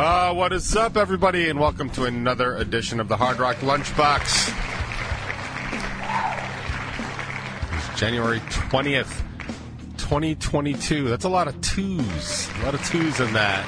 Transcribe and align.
Uh, 0.00 0.32
what 0.32 0.52
is 0.52 0.76
up, 0.76 0.96
everybody, 0.96 1.50
and 1.50 1.58
welcome 1.58 1.90
to 1.90 2.04
another 2.04 2.54
edition 2.54 3.00
of 3.00 3.08
the 3.08 3.16
Hard 3.16 3.40
Rock 3.40 3.56
Lunchbox. 3.56 4.48
It's 7.72 7.98
January 7.98 8.38
20th, 8.38 9.20
2022. 9.96 11.08
That's 11.08 11.24
a 11.24 11.28
lot 11.28 11.48
of 11.48 11.60
twos. 11.62 12.48
A 12.60 12.64
lot 12.64 12.74
of 12.74 12.86
twos 12.86 13.18
in 13.18 13.32
that. 13.32 13.66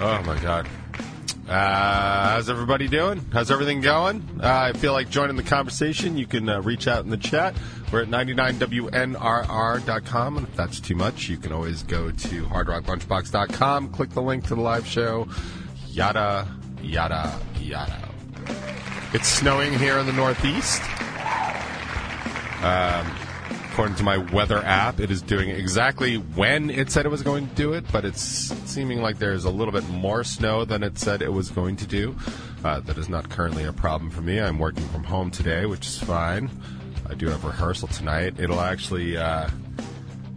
Oh, 0.00 0.22
my 0.24 0.40
God. 0.40 0.66
Uh, 1.52 2.30
how's 2.30 2.48
everybody 2.48 2.88
doing? 2.88 3.20
How's 3.30 3.50
everything 3.50 3.82
going? 3.82 4.26
Uh, 4.42 4.70
I 4.72 4.74
feel 4.78 4.94
like 4.94 5.10
joining 5.10 5.36
the 5.36 5.42
conversation. 5.42 6.16
You 6.16 6.26
can 6.26 6.48
uh, 6.48 6.62
reach 6.62 6.88
out 6.88 7.04
in 7.04 7.10
the 7.10 7.18
chat. 7.18 7.54
We're 7.92 8.04
at 8.04 8.08
99WNRR.com. 8.08 10.38
And 10.38 10.48
if 10.48 10.56
that's 10.56 10.80
too 10.80 10.94
much, 10.94 11.28
you 11.28 11.36
can 11.36 11.52
always 11.52 11.82
go 11.82 12.10
to 12.10 12.44
hardrocklunchbox.com, 12.46 13.90
click 13.90 14.08
the 14.10 14.22
link 14.22 14.44
to 14.44 14.54
the 14.54 14.62
live 14.62 14.86
show, 14.86 15.28
yada, 15.88 16.48
yada, 16.80 17.38
yada. 17.60 18.08
It's 19.12 19.28
snowing 19.28 19.78
here 19.78 19.98
in 19.98 20.06
the 20.06 20.14
Northeast. 20.14 20.80
Um, 22.62 23.06
according 23.72 23.96
to 23.96 24.02
my 24.02 24.18
weather 24.18 24.58
app, 24.58 25.00
it 25.00 25.10
is 25.10 25.22
doing 25.22 25.48
exactly 25.48 26.16
when 26.16 26.68
it 26.68 26.90
said 26.90 27.06
it 27.06 27.08
was 27.08 27.22
going 27.22 27.48
to 27.48 27.54
do 27.54 27.72
it, 27.72 27.82
but 27.90 28.04
it's 28.04 28.20
seeming 28.20 29.00
like 29.00 29.18
there's 29.18 29.46
a 29.46 29.50
little 29.50 29.72
bit 29.72 29.88
more 29.88 30.22
snow 30.22 30.66
than 30.66 30.82
it 30.82 30.98
said 30.98 31.22
it 31.22 31.32
was 31.32 31.48
going 31.48 31.74
to 31.76 31.86
do. 31.86 32.14
Uh, 32.62 32.80
that 32.80 32.98
is 32.98 33.08
not 33.08 33.30
currently 33.30 33.64
a 33.64 33.72
problem 33.72 34.10
for 34.10 34.20
me. 34.20 34.38
I'm 34.38 34.58
working 34.58 34.86
from 34.88 35.04
home 35.04 35.30
today, 35.30 35.64
which 35.64 35.86
is 35.86 35.98
fine. 35.98 36.50
I 37.08 37.14
do 37.14 37.28
have 37.30 37.44
rehearsal 37.44 37.88
tonight. 37.88 38.38
It'll 38.38 38.60
actually, 38.60 39.16
uh, 39.16 39.48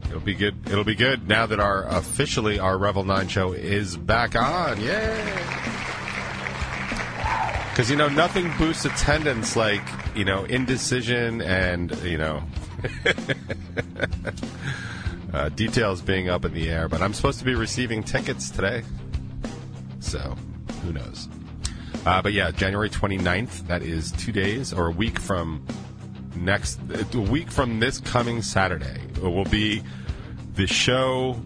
it'll 0.07 0.21
be 0.21 0.33
good. 0.33 0.55
It'll 0.67 0.85
be 0.85 0.95
good 0.95 1.27
now 1.27 1.45
that 1.45 1.59
our 1.59 1.85
officially 1.89 2.57
our 2.57 2.77
Rebel 2.77 3.03
Nine 3.03 3.27
show 3.27 3.51
is 3.51 3.97
back 3.97 4.37
on. 4.37 4.79
Yay! 4.79 5.33
Because 7.69 7.91
you 7.91 7.97
know 7.97 8.07
nothing 8.07 8.49
boosts 8.57 8.85
attendance 8.85 9.57
like 9.57 9.83
you 10.15 10.23
know 10.23 10.45
indecision 10.45 11.41
and 11.41 11.93
you 12.01 12.17
know 12.17 12.41
uh, 15.33 15.49
details 15.49 16.01
being 16.01 16.29
up 16.29 16.45
in 16.45 16.53
the 16.53 16.69
air. 16.69 16.87
But 16.87 17.01
I'm 17.01 17.13
supposed 17.13 17.39
to 17.39 17.45
be 17.45 17.55
receiving 17.55 18.03
tickets 18.03 18.49
today, 18.49 18.83
so 19.99 20.35
who 20.83 20.93
knows? 20.93 21.27
Uh, 22.05 22.21
but 22.21 22.33
yeah, 22.33 22.51
January 22.51 22.89
29th. 22.89 23.67
That 23.67 23.81
is 23.81 24.11
two 24.11 24.31
days 24.31 24.73
or 24.73 24.87
a 24.87 24.91
week 24.91 25.19
from 25.19 25.65
next. 26.35 26.79
A 27.13 27.19
week 27.19 27.51
from 27.51 27.79
this 27.79 27.99
coming 27.99 28.41
Saturday 28.41 29.01
will 29.21 29.45
be 29.45 29.83
the 30.53 30.67
show. 30.67 31.39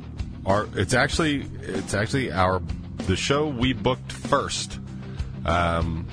Our 0.46 0.68
it's 0.76 0.94
actually 0.94 1.44
it's 1.62 1.94
actually 1.94 2.32
our 2.32 2.62
the 3.08 3.16
show 3.16 3.48
we 3.48 3.74
booked 3.74 4.12
first. 4.12 4.80
Um, 5.46 6.08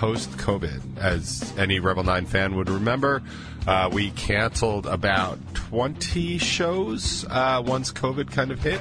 post 0.00 0.30
COVID, 0.38 0.96
as 0.96 1.52
any 1.58 1.78
Rebel 1.78 2.02
9 2.02 2.24
fan 2.24 2.56
would 2.56 2.70
remember. 2.70 3.22
Uh, 3.66 3.90
we 3.92 4.10
canceled 4.12 4.86
about 4.86 5.38
20 5.52 6.38
shows 6.38 7.26
uh, 7.28 7.62
once 7.66 7.92
COVID 7.92 8.32
kind 8.32 8.50
of 8.50 8.62
hit. 8.62 8.80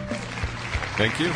Thank 0.95 1.19
you. 1.19 1.27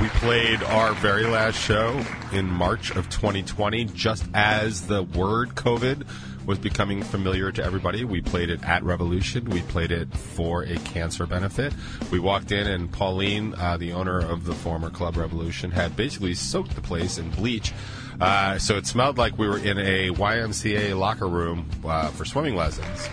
We 0.00 0.08
played 0.20 0.62
our 0.62 0.94
very 0.94 1.26
last 1.26 1.58
show 1.58 2.02
in 2.32 2.46
March 2.46 2.92
of 2.92 3.10
2020, 3.10 3.84
just 3.84 4.24
as 4.32 4.86
the 4.86 5.02
word 5.02 5.50
COVID 5.50 6.06
was 6.48 6.58
becoming 6.58 7.02
familiar 7.02 7.52
to 7.52 7.62
everybody. 7.62 8.04
We 8.04 8.22
played 8.22 8.48
it 8.48 8.64
at 8.64 8.82
Revolution. 8.82 9.44
We 9.50 9.60
played 9.60 9.92
it 9.92 10.12
for 10.16 10.62
a 10.62 10.76
cancer 10.76 11.26
benefit. 11.26 11.74
We 12.10 12.18
walked 12.18 12.52
in, 12.52 12.66
and 12.66 12.90
Pauline, 12.90 13.54
uh, 13.58 13.76
the 13.76 13.92
owner 13.92 14.18
of 14.18 14.46
the 14.46 14.54
former 14.54 14.88
Club 14.88 15.18
Revolution, 15.18 15.70
had 15.70 15.94
basically 15.94 16.32
soaked 16.32 16.74
the 16.74 16.80
place 16.80 17.18
in 17.18 17.28
bleach. 17.32 17.74
Uh, 18.18 18.58
so 18.58 18.78
it 18.78 18.86
smelled 18.86 19.18
like 19.18 19.38
we 19.38 19.46
were 19.46 19.58
in 19.58 19.76
a 19.76 20.08
YMCA 20.08 20.98
locker 20.98 21.28
room 21.28 21.68
uh, 21.84 22.08
for 22.08 22.24
swimming 22.24 22.56
lessons. 22.56 23.08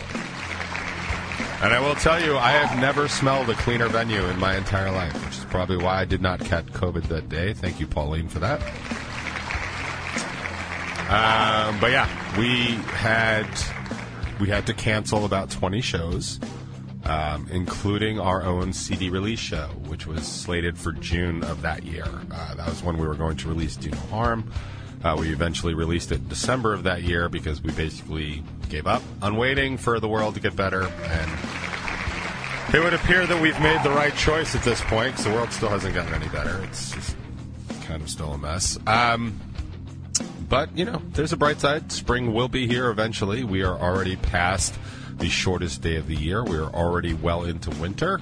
And 1.61 1.73
I 1.73 1.79
will 1.81 1.95
tell 1.95 2.23
you, 2.23 2.37
I 2.37 2.51
have 2.51 2.79
never 2.79 3.09
smelled 3.09 3.49
a 3.49 3.55
cleaner 3.55 3.89
venue 3.89 4.23
in 4.27 4.39
my 4.39 4.55
entire 4.55 4.91
life, 4.91 5.13
which 5.25 5.37
is 5.39 5.45
probably 5.45 5.77
why 5.77 5.99
I 5.99 6.05
did 6.05 6.21
not 6.21 6.39
catch 6.39 6.67
COVID 6.67 7.09
that 7.09 7.27
day. 7.27 7.51
Thank 7.53 7.81
you, 7.81 7.87
Pauline, 7.87 8.29
for 8.29 8.39
that. 8.39 8.61
Um, 11.09 11.79
but 11.79 11.91
yeah, 11.91 12.07
we 12.39 12.75
had 12.93 13.47
we 14.39 14.49
had 14.49 14.65
to 14.67 14.73
cancel 14.73 15.23
about 15.23 15.49
20 15.49 15.79
shows, 15.81 16.39
um, 17.03 17.47
including 17.51 18.19
our 18.19 18.41
own 18.43 18.73
CD 18.73 19.09
release 19.09 19.39
show, 19.39 19.67
which 19.87 20.07
was 20.07 20.25
slated 20.25 20.77
for 20.77 20.91
June 20.93 21.43
of 21.43 21.61
that 21.61 21.83
year. 21.83 22.07
Uh, 22.31 22.55
that 22.55 22.67
was 22.67 22.81
when 22.83 22.97
we 22.97 23.07
were 23.07 23.15
going 23.15 23.37
to 23.37 23.47
release 23.47 23.75
Do 23.75 23.91
No 23.91 23.97
Harm. 23.97 24.51
Uh, 25.03 25.15
we 25.19 25.31
eventually 25.31 25.75
released 25.75 26.11
it 26.11 26.27
December 26.27 26.73
of 26.73 26.83
that 26.83 27.03
year 27.03 27.29
because 27.29 27.61
we 27.61 27.71
basically 27.73 28.43
gave 28.69 28.87
up 28.87 29.03
on 29.21 29.37
waiting 29.37 29.77
for 29.77 29.99
the 29.99 30.07
world 30.07 30.33
to 30.33 30.41
get 30.41 30.55
better. 30.55 30.81
And 30.83 31.31
it 32.73 32.79
would 32.79 32.95
appear 32.95 33.27
that 33.27 33.39
we've 33.39 33.59
made 33.59 33.83
the 33.83 33.91
right 33.91 34.15
choice 34.15 34.55
at 34.55 34.63
this 34.63 34.81
point 34.81 35.11
because 35.11 35.25
the 35.25 35.31
world 35.31 35.51
still 35.51 35.69
hasn't 35.69 35.93
gotten 35.93 36.13
any 36.15 36.27
better. 36.29 36.59
It's 36.63 36.91
just 36.91 37.15
kind 37.83 38.01
of 38.01 38.09
still 38.09 38.33
a 38.33 38.37
mess. 38.39 38.79
Um, 38.87 39.39
but, 40.49 40.77
you 40.77 40.85
know, 40.85 41.01
there's 41.11 41.33
a 41.33 41.37
bright 41.37 41.59
side. 41.59 41.91
Spring 41.91 42.33
will 42.33 42.47
be 42.47 42.67
here 42.67 42.89
eventually. 42.89 43.43
We 43.43 43.63
are 43.63 43.77
already 43.77 44.15
past 44.15 44.75
the 45.17 45.29
shortest 45.29 45.81
day 45.81 45.95
of 45.95 46.07
the 46.07 46.15
year. 46.15 46.43
We 46.43 46.57
are 46.57 46.73
already 46.73 47.13
well 47.13 47.43
into 47.43 47.69
winter. 47.71 48.21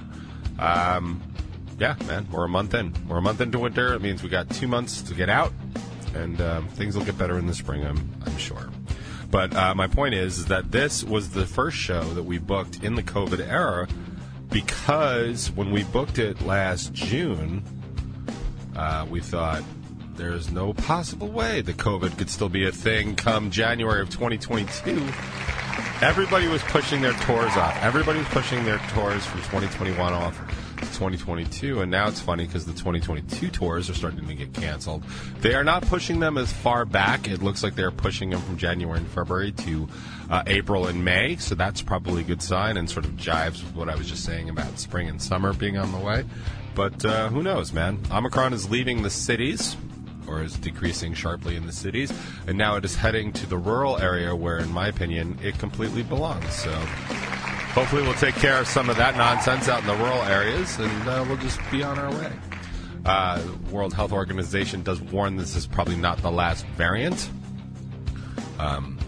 Um, 0.58 1.22
yeah, 1.78 1.96
man, 2.06 2.28
we're 2.30 2.44
a 2.44 2.48
month 2.48 2.74
in. 2.74 2.94
We're 3.08 3.18
a 3.18 3.22
month 3.22 3.40
into 3.40 3.58
winter. 3.58 3.94
It 3.94 4.02
means 4.02 4.22
we 4.22 4.28
got 4.28 4.48
two 4.50 4.68
months 4.68 5.02
to 5.02 5.14
get 5.14 5.28
out, 5.28 5.52
and 6.14 6.40
um, 6.40 6.68
things 6.68 6.96
will 6.96 7.04
get 7.04 7.18
better 7.18 7.38
in 7.38 7.46
the 7.46 7.54
spring, 7.54 7.84
I'm, 7.84 8.08
I'm 8.24 8.36
sure. 8.38 8.70
But 9.30 9.54
uh, 9.56 9.74
my 9.74 9.88
point 9.88 10.14
is, 10.14 10.38
is 10.38 10.46
that 10.46 10.70
this 10.70 11.02
was 11.02 11.30
the 11.30 11.44
first 11.44 11.76
show 11.76 12.02
that 12.14 12.22
we 12.22 12.38
booked 12.38 12.84
in 12.84 12.94
the 12.94 13.02
COVID 13.02 13.40
era 13.40 13.88
because 14.50 15.50
when 15.50 15.72
we 15.72 15.82
booked 15.82 16.20
it 16.20 16.40
last 16.42 16.92
June, 16.92 17.64
uh, 18.76 19.04
we 19.10 19.20
thought 19.20 19.64
there's 20.16 20.50
no 20.50 20.72
possible 20.72 21.28
way 21.28 21.60
that 21.60 21.76
COVID 21.76 22.16
could 22.18 22.30
still 22.30 22.48
be 22.48 22.66
a 22.66 22.72
thing 22.72 23.16
come 23.16 23.50
January 23.50 24.00
of 24.00 24.10
2022. 24.10 25.08
Everybody 26.00 26.48
was 26.48 26.62
pushing 26.62 27.00
their 27.00 27.12
tours 27.12 27.56
off. 27.56 27.76
Everybody 27.82 28.18
was 28.18 28.28
pushing 28.28 28.64
their 28.64 28.78
tours 28.90 29.24
from 29.26 29.40
2021 29.40 30.12
off 30.12 30.38
to 30.76 30.84
2022. 30.86 31.80
And 31.80 31.90
now 31.90 32.08
it's 32.08 32.20
funny 32.20 32.46
because 32.46 32.64
the 32.64 32.72
2022 32.72 33.48
tours 33.48 33.90
are 33.90 33.94
starting 33.94 34.26
to 34.26 34.34
get 34.34 34.52
canceled. 34.52 35.02
They 35.40 35.54
are 35.54 35.64
not 35.64 35.82
pushing 35.82 36.20
them 36.20 36.38
as 36.38 36.52
far 36.52 36.84
back. 36.84 37.28
It 37.28 37.42
looks 37.42 37.62
like 37.62 37.74
they're 37.74 37.90
pushing 37.90 38.30
them 38.30 38.40
from 38.42 38.56
January 38.56 38.98
and 38.98 39.08
February 39.08 39.52
to 39.52 39.88
uh, 40.30 40.42
April 40.46 40.86
and 40.86 41.04
May. 41.04 41.36
So 41.36 41.54
that's 41.54 41.82
probably 41.82 42.22
a 42.22 42.24
good 42.24 42.42
sign 42.42 42.76
and 42.76 42.88
sort 42.88 43.04
of 43.04 43.12
jives 43.12 43.64
with 43.64 43.74
what 43.74 43.88
I 43.88 43.96
was 43.96 44.08
just 44.08 44.24
saying 44.24 44.48
about 44.48 44.78
spring 44.78 45.08
and 45.08 45.20
summer 45.20 45.52
being 45.52 45.78
on 45.78 45.90
the 45.92 45.98
way. 45.98 46.24
But 46.74 47.04
uh, 47.04 47.28
who 47.28 47.42
knows, 47.42 47.72
man? 47.72 48.00
Omicron 48.10 48.52
is 48.52 48.68
leaving 48.68 49.02
the 49.02 49.10
cities 49.10 49.76
or 50.26 50.42
is 50.42 50.56
decreasing 50.56 51.14
sharply 51.14 51.56
in 51.56 51.66
the 51.66 51.72
cities, 51.72 52.12
and 52.46 52.56
now 52.56 52.76
it 52.76 52.84
is 52.84 52.94
heading 52.94 53.32
to 53.32 53.46
the 53.46 53.58
rural 53.58 53.98
area 53.98 54.34
where, 54.34 54.58
in 54.58 54.72
my 54.72 54.88
opinion, 54.88 55.38
it 55.42 55.58
completely 55.58 56.02
belongs. 56.02 56.50
So 56.54 56.70
hopefully 57.74 58.02
we'll 58.02 58.14
take 58.14 58.34
care 58.36 58.58
of 58.58 58.66
some 58.66 58.88
of 58.88 58.96
that 58.96 59.16
nonsense 59.16 59.68
out 59.68 59.80
in 59.80 59.86
the 59.86 59.96
rural 59.96 60.22
areas, 60.22 60.78
and 60.78 61.08
uh, 61.08 61.24
we'll 61.26 61.36
just 61.38 61.58
be 61.70 61.82
on 61.82 61.98
our 61.98 62.10
way. 62.10 62.32
Uh, 63.04 63.42
World 63.70 63.92
Health 63.92 64.12
Organization 64.12 64.82
does 64.82 65.00
warn 65.00 65.36
this 65.36 65.56
is 65.56 65.66
probably 65.66 65.96
not 65.96 66.18
the 66.18 66.30
last 66.30 66.64
variant. 66.76 67.28
Um, 68.58 68.98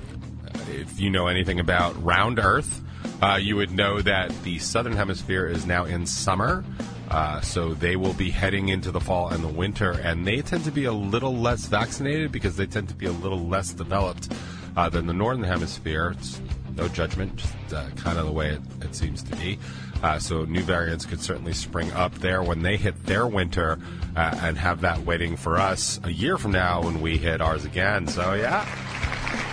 if 0.69 1.01
you 1.01 1.09
know 1.09 1.29
anything 1.29 1.61
about 1.61 2.03
round 2.03 2.39
Earth, 2.39 2.83
uh, 3.23 3.39
you 3.41 3.57
would 3.57 3.71
know 3.71 4.03
that 4.03 4.31
the 4.43 4.59
southern 4.59 4.93
hemisphere 4.93 5.47
is 5.47 5.65
now 5.65 5.85
in 5.85 6.05
summer. 6.05 6.65
Uh, 7.11 7.41
so 7.41 7.75
they 7.75 7.97
will 7.97 8.15
be 8.15 8.31
heading 8.31 8.69
into 8.69 8.91
the 8.91 9.01
fall 9.01 9.29
and 9.29 9.43
the 9.43 9.49
winter, 9.49 9.93
and 9.93 10.27
they 10.27 10.43
tend 10.43 10.65
to 10.65 10.73
be 10.73 10.85
a 10.85 10.93
little 10.93 11.35
less 11.35 11.67
vaccinated 11.67 12.33
because 12.33 12.57
they 12.57 12.67
tend 12.67 12.89
to 12.89 12.95
be 12.95 13.07
a 13.07 13.13
little 13.13 13.47
less 13.47 13.73
developed 13.73 14.33
uh, 14.77 14.89
than 14.89 15.07
the 15.07 15.13
northern 15.13 15.45
hemisphere. 15.45 16.15
It's 16.19 16.41
no 16.77 16.89
judgment, 16.89 17.37
just 17.37 17.55
uh, 17.73 17.89
kind 17.97 18.19
of 18.19 18.27
the 18.27 18.33
way 18.33 18.51
it, 18.51 18.61
it 18.83 18.95
seems 18.95 19.23
to 19.23 19.37
be. 19.37 19.59
Uh, 20.03 20.19
so 20.19 20.45
new 20.45 20.63
variants 20.63 21.07
could 21.07 21.21
certainly 21.21 21.53
spring 21.53 21.91
up 21.93 22.15
there 22.17 22.43
when 22.43 22.63
they 22.63 22.77
hit 22.77 23.07
their 23.07 23.27
winter 23.27 23.79
uh, 24.15 24.39
and 24.43 24.59
have 24.59 24.83
that 24.83 25.01
waiting 25.07 25.37
for 25.37 25.59
us 25.59 25.99
a 26.05 26.13
year 26.13 26.37
from 26.37 26.53
now 26.53 26.83
when 26.83 27.01
we 27.01 27.17
hit 27.17 27.41
ours 27.41 27.65
again. 27.65 28.07
So 28.07 28.35
yeah. 28.35 28.67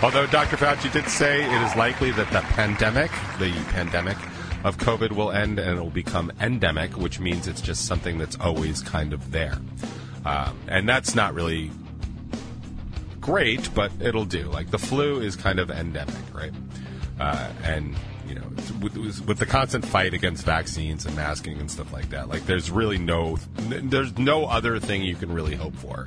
Although 0.02 0.26
Dr. 0.26 0.56
Fauci 0.56 0.92
did 0.92 1.08
say 1.08 1.44
it 1.44 1.62
is 1.62 1.74
likely 1.76 2.10
that 2.12 2.30
the 2.30 2.40
pandemic, 2.40 3.10
the 3.38 3.52
pandemic 3.70 4.18
of 4.64 4.78
COVID 4.78 5.12
will 5.12 5.30
end 5.30 5.58
and 5.60 5.78
it 5.78 5.80
will 5.80 5.90
become 5.90 6.32
endemic, 6.40 6.96
which 6.96 7.20
means 7.20 7.46
it's 7.46 7.60
just 7.60 7.86
something 7.86 8.18
that's 8.18 8.38
always 8.40 8.82
kind 8.82 9.12
of 9.12 9.30
there. 9.30 9.58
Um, 10.24 10.58
and 10.66 10.88
that's 10.88 11.14
not 11.14 11.34
really 11.34 11.70
great, 13.20 13.72
but 13.74 13.92
it'll 14.00 14.24
do. 14.24 14.44
Like 14.44 14.70
the 14.70 14.78
flu 14.78 15.20
is 15.20 15.36
kind 15.36 15.60
of 15.60 15.70
endemic, 15.70 16.16
right? 16.34 16.52
uh, 17.20 17.50
and 17.62 17.94
you 18.26 18.34
know, 18.34 18.46
with, 18.80 19.26
with 19.26 19.38
the 19.38 19.46
constant 19.46 19.84
fight 19.84 20.14
against 20.14 20.44
vaccines 20.44 21.04
and 21.06 21.14
masking 21.14 21.58
and 21.58 21.70
stuff 21.70 21.92
like 21.92 22.10
that, 22.10 22.28
like 22.28 22.46
there's 22.46 22.70
really 22.70 22.98
no, 22.98 23.36
there's 23.56 24.16
no 24.18 24.46
other 24.46 24.78
thing 24.78 25.02
you 25.02 25.14
can 25.14 25.30
really 25.32 25.54
hope 25.54 25.74
for 25.76 26.06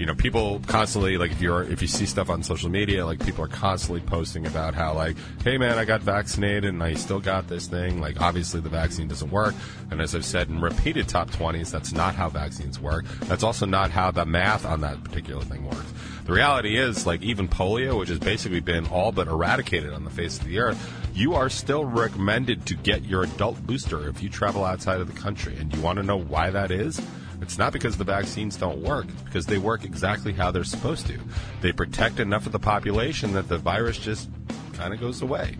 you 0.00 0.06
know, 0.06 0.14
people 0.14 0.62
constantly 0.66 1.18
like 1.18 1.30
if 1.30 1.42
you're 1.42 1.62
if 1.62 1.82
you 1.82 1.86
see 1.86 2.06
stuff 2.06 2.30
on 2.30 2.42
social 2.42 2.70
media, 2.70 3.04
like 3.04 3.22
people 3.22 3.44
are 3.44 3.48
constantly 3.48 4.00
posting 4.00 4.46
about 4.46 4.72
how 4.72 4.94
like, 4.94 5.14
hey 5.44 5.58
man, 5.58 5.78
I 5.78 5.84
got 5.84 6.00
vaccinated 6.00 6.64
and 6.64 6.82
I 6.82 6.94
still 6.94 7.20
got 7.20 7.48
this 7.48 7.66
thing. 7.66 8.00
Like 8.00 8.18
obviously 8.18 8.62
the 8.62 8.70
vaccine 8.70 9.08
doesn't 9.08 9.30
work. 9.30 9.54
And 9.90 10.00
as 10.00 10.14
I've 10.14 10.24
said 10.24 10.48
in 10.48 10.58
repeated 10.62 11.06
top 11.06 11.30
twenties, 11.30 11.70
that's 11.70 11.92
not 11.92 12.14
how 12.14 12.30
vaccines 12.30 12.80
work. 12.80 13.04
That's 13.24 13.42
also 13.42 13.66
not 13.66 13.90
how 13.90 14.10
the 14.10 14.24
math 14.24 14.64
on 14.64 14.80
that 14.80 15.04
particular 15.04 15.42
thing 15.42 15.66
works. 15.66 15.92
The 16.24 16.32
reality 16.32 16.78
is, 16.78 17.06
like 17.06 17.20
even 17.20 17.46
polio, 17.46 17.98
which 17.98 18.08
has 18.08 18.18
basically 18.18 18.60
been 18.60 18.86
all 18.86 19.12
but 19.12 19.28
eradicated 19.28 19.92
on 19.92 20.04
the 20.04 20.10
face 20.10 20.38
of 20.38 20.46
the 20.46 20.60
earth, 20.60 21.10
you 21.12 21.34
are 21.34 21.50
still 21.50 21.84
recommended 21.84 22.64
to 22.66 22.74
get 22.74 23.04
your 23.04 23.24
adult 23.24 23.66
booster 23.66 24.08
if 24.08 24.22
you 24.22 24.30
travel 24.30 24.64
outside 24.64 25.02
of 25.02 25.12
the 25.12 25.20
country. 25.20 25.58
And 25.58 25.74
you 25.74 25.82
want 25.82 25.98
to 25.98 26.02
know 26.02 26.16
why 26.16 26.48
that 26.48 26.70
is? 26.70 27.02
It's 27.42 27.58
not 27.58 27.72
because 27.72 27.96
the 27.96 28.04
vaccines 28.04 28.56
don't 28.56 28.78
work, 28.78 29.06
because 29.24 29.46
they 29.46 29.58
work 29.58 29.84
exactly 29.84 30.32
how 30.32 30.50
they're 30.50 30.64
supposed 30.64 31.06
to. 31.06 31.18
They 31.62 31.72
protect 31.72 32.20
enough 32.20 32.46
of 32.46 32.52
the 32.52 32.58
population 32.58 33.32
that 33.32 33.48
the 33.48 33.58
virus 33.58 33.98
just 33.98 34.28
kind 34.74 34.92
of 34.92 35.00
goes 35.00 35.22
away. 35.22 35.56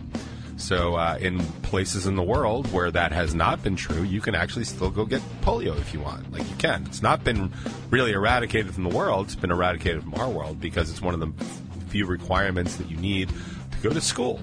So, 0.56 0.97
uh, 0.97 1.17
in 1.19 1.38
places 1.62 2.06
in 2.06 2.17
the 2.17 2.23
world 2.23 2.71
where 2.71 2.91
that 2.91 3.12
has 3.12 3.35
not 3.35 3.62
been 3.62 3.77
true, 3.77 4.03
you 4.03 4.21
can 4.21 4.35
actually 4.35 4.67
still 4.67 4.91
go 4.91 5.06
get 5.06 5.23
polio 5.41 5.79
if 5.79 5.94
you 5.94 6.00
want. 6.00 6.31
Like, 6.31 6.49
you 6.50 6.56
can. 6.56 6.85
It's 6.87 7.00
not 7.00 7.25
been 7.25 7.50
really 7.88 8.12
eradicated 8.12 8.75
from 8.75 8.85
the 8.85 8.94
world, 8.94 9.27
it's 9.27 9.37
been 9.37 9.50
eradicated 9.50 10.03
from 10.03 10.15
our 10.15 10.29
world 10.29 10.61
because 10.61 10.91
it's 10.91 11.00
one 11.00 11.15
of 11.15 11.21
the 11.21 11.44
few 11.88 12.05
requirements 12.05 12.77
that 12.77 12.91
you 12.91 12.99
need 12.99 13.31
to 13.31 13.79
go 13.82 13.88
to 13.88 14.03
school. 14.03 14.41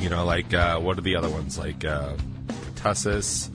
You 0.00 0.08
know, 0.08 0.24
like, 0.24 0.54
uh, 0.54 0.78
what 0.78 0.96
are 0.96 1.02
the 1.02 1.16
other 1.16 1.28
ones? 1.28 1.58
Like, 1.58 1.84
uh, 1.84 2.14
pertussis, 2.46 3.50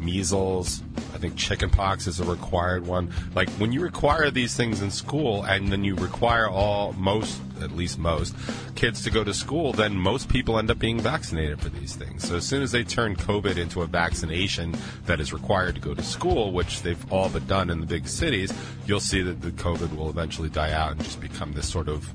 measles, 0.00 0.82
I 1.14 1.18
think 1.18 1.36
chickenpox 1.36 2.06
is 2.06 2.20
a 2.20 2.24
required 2.24 2.86
one. 2.86 3.12
Like 3.34 3.48
when 3.50 3.72
you 3.72 3.80
require 3.80 4.30
these 4.30 4.56
things 4.56 4.82
in 4.82 4.90
school, 4.90 5.42
and 5.44 5.70
then 5.70 5.84
you 5.84 5.94
require 5.94 6.48
all 6.48 6.92
most, 6.94 7.40
at 7.60 7.72
least 7.72 7.98
most, 7.98 8.34
kids 8.74 9.02
to 9.04 9.10
go 9.10 9.22
to 9.22 9.34
school, 9.34 9.72
then 9.72 9.94
most 9.94 10.28
people 10.28 10.58
end 10.58 10.70
up 10.70 10.78
being 10.78 11.00
vaccinated 11.00 11.60
for 11.60 11.68
these 11.68 11.94
things. 11.94 12.26
So 12.26 12.36
as 12.36 12.46
soon 12.46 12.62
as 12.62 12.72
they 12.72 12.84
turn 12.84 13.16
COVID 13.16 13.56
into 13.56 13.82
a 13.82 13.86
vaccination 13.86 14.74
that 15.06 15.20
is 15.20 15.32
required 15.32 15.74
to 15.74 15.80
go 15.80 15.94
to 15.94 16.02
school, 16.02 16.52
which 16.52 16.82
they've 16.82 17.12
all 17.12 17.28
but 17.28 17.46
done 17.46 17.70
in 17.70 17.80
the 17.80 17.86
big 17.86 18.08
cities, 18.08 18.52
you'll 18.86 19.00
see 19.00 19.22
that 19.22 19.42
the 19.42 19.50
COVID 19.50 19.96
will 19.96 20.08
eventually 20.08 20.48
die 20.48 20.72
out 20.72 20.92
and 20.92 21.04
just 21.04 21.20
become 21.20 21.52
this 21.52 21.68
sort 21.68 21.88
of 21.88 22.12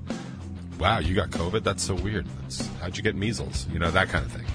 wow, 0.78 1.00
you 1.00 1.16
got 1.16 1.30
COVID? 1.30 1.64
That's 1.64 1.82
so 1.82 1.96
weird. 1.96 2.26
That's, 2.42 2.68
how'd 2.82 2.98
you 2.98 3.04
get 3.04 3.16
measles? 3.16 3.66
You 3.72 3.80
know, 3.80 3.92
that 3.92 4.10
kind 4.10 4.26
of 4.26 4.32
thing 4.32 4.46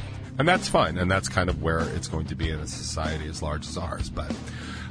and 0.40 0.48
that's 0.48 0.68
fine, 0.68 0.96
and 0.96 1.10
that's 1.10 1.28
kind 1.28 1.50
of 1.50 1.62
where 1.62 1.80
it's 1.80 2.08
going 2.08 2.24
to 2.24 2.34
be 2.34 2.48
in 2.48 2.58
a 2.60 2.66
society 2.66 3.28
as 3.28 3.42
large 3.42 3.68
as 3.68 3.76
ours. 3.76 4.08
But 4.08 4.34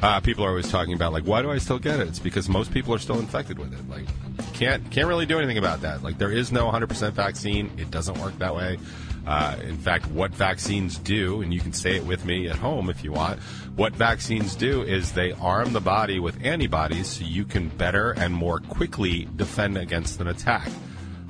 uh, 0.04 0.20
people 0.20 0.46
are 0.46 0.50
always 0.50 0.70
talking 0.70 0.94
about 0.94 1.12
like, 1.12 1.24
why 1.24 1.42
do 1.42 1.50
I 1.50 1.58
still 1.58 1.80
get 1.80 2.00
it? 2.00 2.08
It's 2.08 2.20
because 2.20 2.48
most 2.48 2.72
people 2.72 2.94
are 2.94 3.00
still 3.00 3.18
infected 3.18 3.58
with 3.58 3.74
it. 3.74 3.90
Like, 3.90 4.06
can't 4.54 4.92
can't 4.92 5.08
really 5.08 5.26
do 5.26 5.40
anything 5.40 5.58
about 5.58 5.82
that. 5.82 6.04
Like, 6.04 6.20
there 6.20 6.32
is 6.32 6.52
no 6.52 6.70
100% 6.70 7.14
vaccine. 7.14 7.72
It 7.80 7.90
doesn't 7.90 8.20
work 8.20 8.38
that 8.38 8.56
way. 8.56 8.78
Uh, 9.26 9.56
in 9.64 9.78
fact, 9.78 10.06
what 10.12 10.32
vaccines 10.36 11.00
do, 11.00 11.42
and 11.42 11.52
you 11.52 11.60
can 11.60 11.74
say 11.74 11.96
it 11.96 12.06
with 12.06 12.26
me 12.26 12.48
at 12.48 12.56
home 12.56 12.88
if 12.88 13.04
you 13.04 13.12
want, 13.12 13.40
what 13.76 13.96
vaccines 13.96 14.54
do 14.54 14.84
is 14.84 15.14
they 15.14 15.32
arm 15.32 15.74
the 15.74 15.82
body 15.82 16.20
with 16.20 16.46
antibodies 16.46 17.08
so 17.08 17.24
you 17.24 17.44
can 17.44 17.70
better 17.70 18.12
and 18.12 18.36
more 18.36 18.60
quickly 18.60 19.28
defend 19.36 19.80
against 19.80 20.22
an 20.22 20.28
attack. 20.28 20.70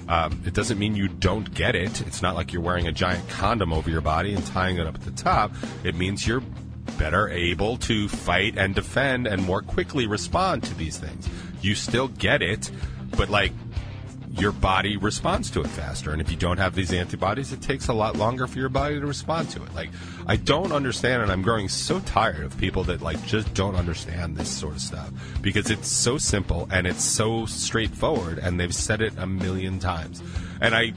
Um, 0.10 0.42
it 0.46 0.56
doesn't 0.56 0.80
mean 0.80 0.96
you 0.96 1.08
don't 1.08 1.54
get 1.54 1.76
it. 1.76 2.02
It's 2.02 2.24
not 2.24 2.36
like 2.36 2.52
you're 2.52 2.64
wearing 2.64 2.88
a 2.88 2.92
giant 2.92 3.30
condom 3.30 3.72
over 3.72 3.92
your 3.92 4.02
body 4.02 4.34
and 4.34 4.46
tying 4.48 4.78
it 4.78 4.88
up 4.88 4.96
at 4.96 5.02
the 5.02 5.12
top. 5.12 5.52
It 5.84 5.96
means 5.96 6.28
you're 6.28 6.42
better 6.98 7.30
able 7.30 7.78
to 7.78 8.10
fight 8.10 8.58
and 8.58 8.74
defend 8.74 9.28
and 9.28 9.44
more 9.44 9.62
quickly 9.62 10.08
respond 10.08 10.64
to 10.64 10.74
these 10.74 10.98
things. 10.98 11.30
You 11.62 11.76
still 11.76 12.08
get 12.08 12.42
it, 12.42 12.72
but 13.16 13.30
like 13.30 13.54
your 14.40 14.52
body 14.52 14.98
responds 14.98 15.52
to 15.52 15.62
it 15.62 15.68
faster. 15.68 16.12
And 16.12 16.22
if 16.22 16.32
you 16.32 16.38
don't 16.38 16.58
have 16.58 16.76
these 16.76 16.94
antibodies, 16.94 17.52
it 17.52 17.62
takes 17.62 17.88
a 17.88 17.94
lot 17.94 18.16
longer 18.16 18.48
for 18.48 18.60
your 18.60 18.70
body 18.70 19.00
to 19.00 19.06
respond 19.06 19.50
to 19.52 19.64
it. 19.64 19.74
Like, 19.74 19.90
I 20.28 20.36
don't 20.38 20.72
understand, 20.72 21.22
and 21.22 21.32
I'm 21.32 21.42
growing 21.42 21.70
so 21.70 22.00
tired 22.02 22.44
of 22.44 22.58
people 22.58 22.84
that, 22.86 23.02
like, 23.02 23.24
just 23.26 23.54
don't 23.54 23.76
understand 23.76 24.38
this 24.38 24.50
sort 24.50 24.76
of 24.76 24.82
stuff 24.82 25.12
because 25.42 25.70
it's 25.70 25.88
so 25.88 26.18
simple 26.18 26.68
and 26.72 26.88
it's 26.88 27.04
so 27.04 27.46
straightforward, 27.46 28.40
and 28.40 28.60
they've 28.60 28.74
said 28.74 29.02
it 29.02 29.14
a 29.18 29.28
million 29.28 29.80
times. 29.80 30.22
And 30.62 30.76
I 30.76 30.94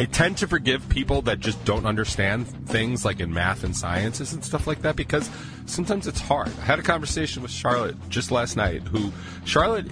I 0.00 0.04
tend 0.04 0.36
to 0.38 0.46
forgive 0.46 0.88
people 0.88 1.22
that 1.22 1.40
just 1.40 1.64
don't 1.64 1.84
understand 1.84 2.46
things 2.68 3.04
like 3.04 3.18
in 3.18 3.34
math 3.34 3.64
and 3.64 3.76
sciences 3.76 4.32
and 4.32 4.44
stuff 4.44 4.68
like 4.68 4.82
that 4.82 4.94
because 4.94 5.28
sometimes 5.66 6.06
it's 6.06 6.20
hard. 6.20 6.48
I 6.60 6.64
had 6.64 6.78
a 6.78 6.82
conversation 6.82 7.42
with 7.42 7.50
Charlotte 7.50 7.96
just 8.08 8.30
last 8.30 8.56
night 8.56 8.82
who 8.82 9.10
Charlotte 9.44 9.86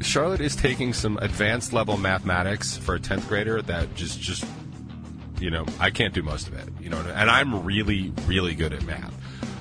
Charlotte 0.00 0.40
is 0.40 0.54
taking 0.54 0.92
some 0.92 1.18
advanced 1.18 1.72
level 1.72 1.96
mathematics 1.96 2.76
for 2.76 2.94
a 2.94 3.00
10th 3.00 3.26
grader 3.28 3.60
that 3.62 3.94
just 3.94 4.20
just 4.20 4.44
you 5.40 5.50
know 5.50 5.66
I 5.80 5.90
can't 5.90 6.14
do 6.14 6.22
most 6.22 6.48
of 6.48 6.54
it 6.54 6.68
you 6.80 6.88
know 6.88 6.98
and 6.98 7.30
I'm 7.30 7.64
really 7.64 8.12
really 8.26 8.54
good 8.54 8.72
at 8.72 8.84
math. 8.84 9.14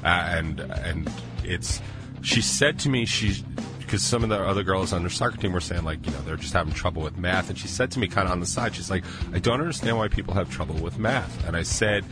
Uh, 0.04 0.08
and 0.08 0.60
and 0.60 1.12
it's 1.44 1.82
she 2.22 2.42
said 2.42 2.80
to 2.80 2.90
me 2.90 3.06
she's 3.06 3.44
because 3.80 4.04
some 4.04 4.22
of 4.24 4.30
the 4.30 4.38
other 4.38 4.64
girls 4.64 4.92
on 4.92 5.02
her 5.04 5.10
soccer 5.10 5.38
team 5.38 5.54
were 5.54 5.62
saying 5.62 5.84
like 5.84 6.06
you 6.06 6.12
know 6.12 6.22
they're 6.22 6.36
just 6.36 6.54
having 6.54 6.74
trouble 6.74 7.02
with 7.02 7.18
math. 7.18 7.50
And 7.50 7.58
she 7.58 7.68
said 7.68 7.92
to 7.92 8.00
me 8.00 8.08
kind 8.08 8.28
of 8.28 8.32
on 8.32 8.40
the 8.40 8.46
side 8.46 8.76
she's 8.76 8.92
like 8.92 9.04
I 9.34 9.40
don't 9.40 9.60
understand 9.60 9.98
why 9.98 10.08
people 10.08 10.34
have 10.34 10.50
trouble 10.50 10.76
with 10.76 11.00
math. 11.00 11.48
And 11.48 11.56
I 11.56 11.64
said 11.64 12.06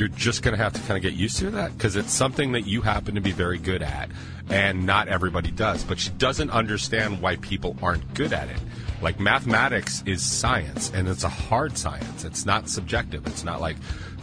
you're 0.00 0.08
just 0.08 0.42
going 0.42 0.56
to 0.56 0.62
have 0.62 0.72
to 0.72 0.80
kind 0.80 0.96
of 0.96 1.02
get 1.02 1.12
used 1.12 1.36
to 1.38 1.50
that 1.50 1.76
because 1.76 1.94
it's 1.94 2.10
something 2.10 2.52
that 2.52 2.66
you 2.66 2.80
happen 2.80 3.14
to 3.14 3.20
be 3.20 3.32
very 3.32 3.58
good 3.58 3.82
at 3.82 4.08
and 4.48 4.86
not 4.86 5.08
everybody 5.08 5.50
does. 5.50 5.84
But 5.84 6.00
she 6.00 6.08
doesn't 6.10 6.50
understand 6.50 7.20
why 7.20 7.36
people 7.36 7.76
aren't 7.82 8.14
good 8.14 8.32
at 8.32 8.48
it. 8.48 8.56
Like 9.02 9.20
mathematics 9.20 10.02
is 10.06 10.24
science 10.24 10.90
and 10.94 11.06
it's 11.06 11.22
a 11.22 11.28
hard 11.28 11.76
science. 11.76 12.24
It's 12.24 12.46
not 12.46 12.70
subjective. 12.70 13.26
It's 13.26 13.44
not 13.44 13.60
like 13.60 13.76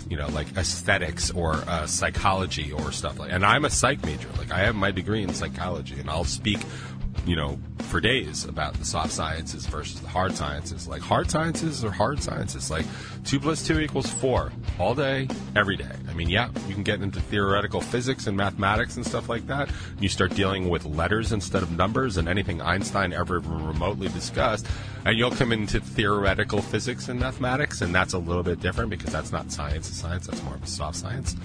you 0.10 0.16
know, 0.16 0.28
like 0.30 0.48
aesthetics 0.56 1.32
or 1.32 1.56
uh, 1.68 1.86
psychology 1.86 2.72
or 2.72 2.92
stuff 2.92 3.20
like. 3.20 3.32
And 3.32 3.46
I'm 3.46 3.66
a 3.66 3.70
psych 3.70 4.04
major. 4.06 4.30
Like 4.38 4.52
I 4.52 4.60
have 4.60 4.74
my 4.74 4.90
degree 4.90 5.22
in 5.22 5.34
psychology, 5.34 6.00
and 6.00 6.10
I'll 6.10 6.24
speak 6.24 6.60
you 7.28 7.36
know, 7.36 7.60
for 7.80 8.00
days 8.00 8.46
about 8.46 8.74
the 8.76 8.86
soft 8.86 9.12
sciences 9.12 9.66
versus 9.66 10.00
the 10.00 10.08
hard 10.08 10.34
sciences. 10.34 10.88
Like 10.88 11.02
hard 11.02 11.30
sciences 11.30 11.84
or 11.84 11.92
hard 11.92 12.24
sciences. 12.24 12.72
Like 12.72 12.86
two 13.26 13.40
plus 13.40 13.68
two 13.68 13.80
equals 13.82 14.10
four 14.10 14.54
all 14.80 14.96
day, 14.96 15.28
every 15.56 15.76
day. 15.76 15.92
I 16.10 16.14
mean, 16.14 16.30
yeah, 16.30 16.50
you 16.68 16.74
can 16.74 16.84
get 16.84 17.02
into 17.02 17.20
theoretical 17.20 17.82
physics 17.82 18.28
and 18.28 18.38
mathematics 18.38 18.96
and 18.96 19.06
stuff 19.06 19.28
like 19.28 19.46
that. 19.48 19.70
You 20.00 20.08
start 20.08 20.36
dealing 20.36 20.70
with 20.70 20.86
letters 20.86 21.34
instead 21.34 21.64
of 21.64 21.72
numbers 21.72 22.16
and 22.16 22.30
anything 22.30 22.62
Einstein 22.62 23.12
ever 23.12 23.40
remotely 23.40 24.08
discussed. 24.08 24.66
And 25.06 25.18
you'll 25.18 25.32
come 25.32 25.52
into 25.52 25.82
theoretical 25.82 26.62
physics 26.62 27.10
and 27.10 27.20
mathematics, 27.20 27.82
and 27.82 27.94
that's 27.94 28.14
a 28.14 28.18
little 28.18 28.44
bit 28.44 28.62
different 28.62 28.90
because 28.90 29.12
that's 29.12 29.32
not 29.34 29.52
science 29.52 29.88
science, 29.88 30.28
that's 30.28 30.44
more 30.44 30.56
of 30.56 30.64
a 30.64 30.68
soft 30.68 30.96
science 30.98 31.36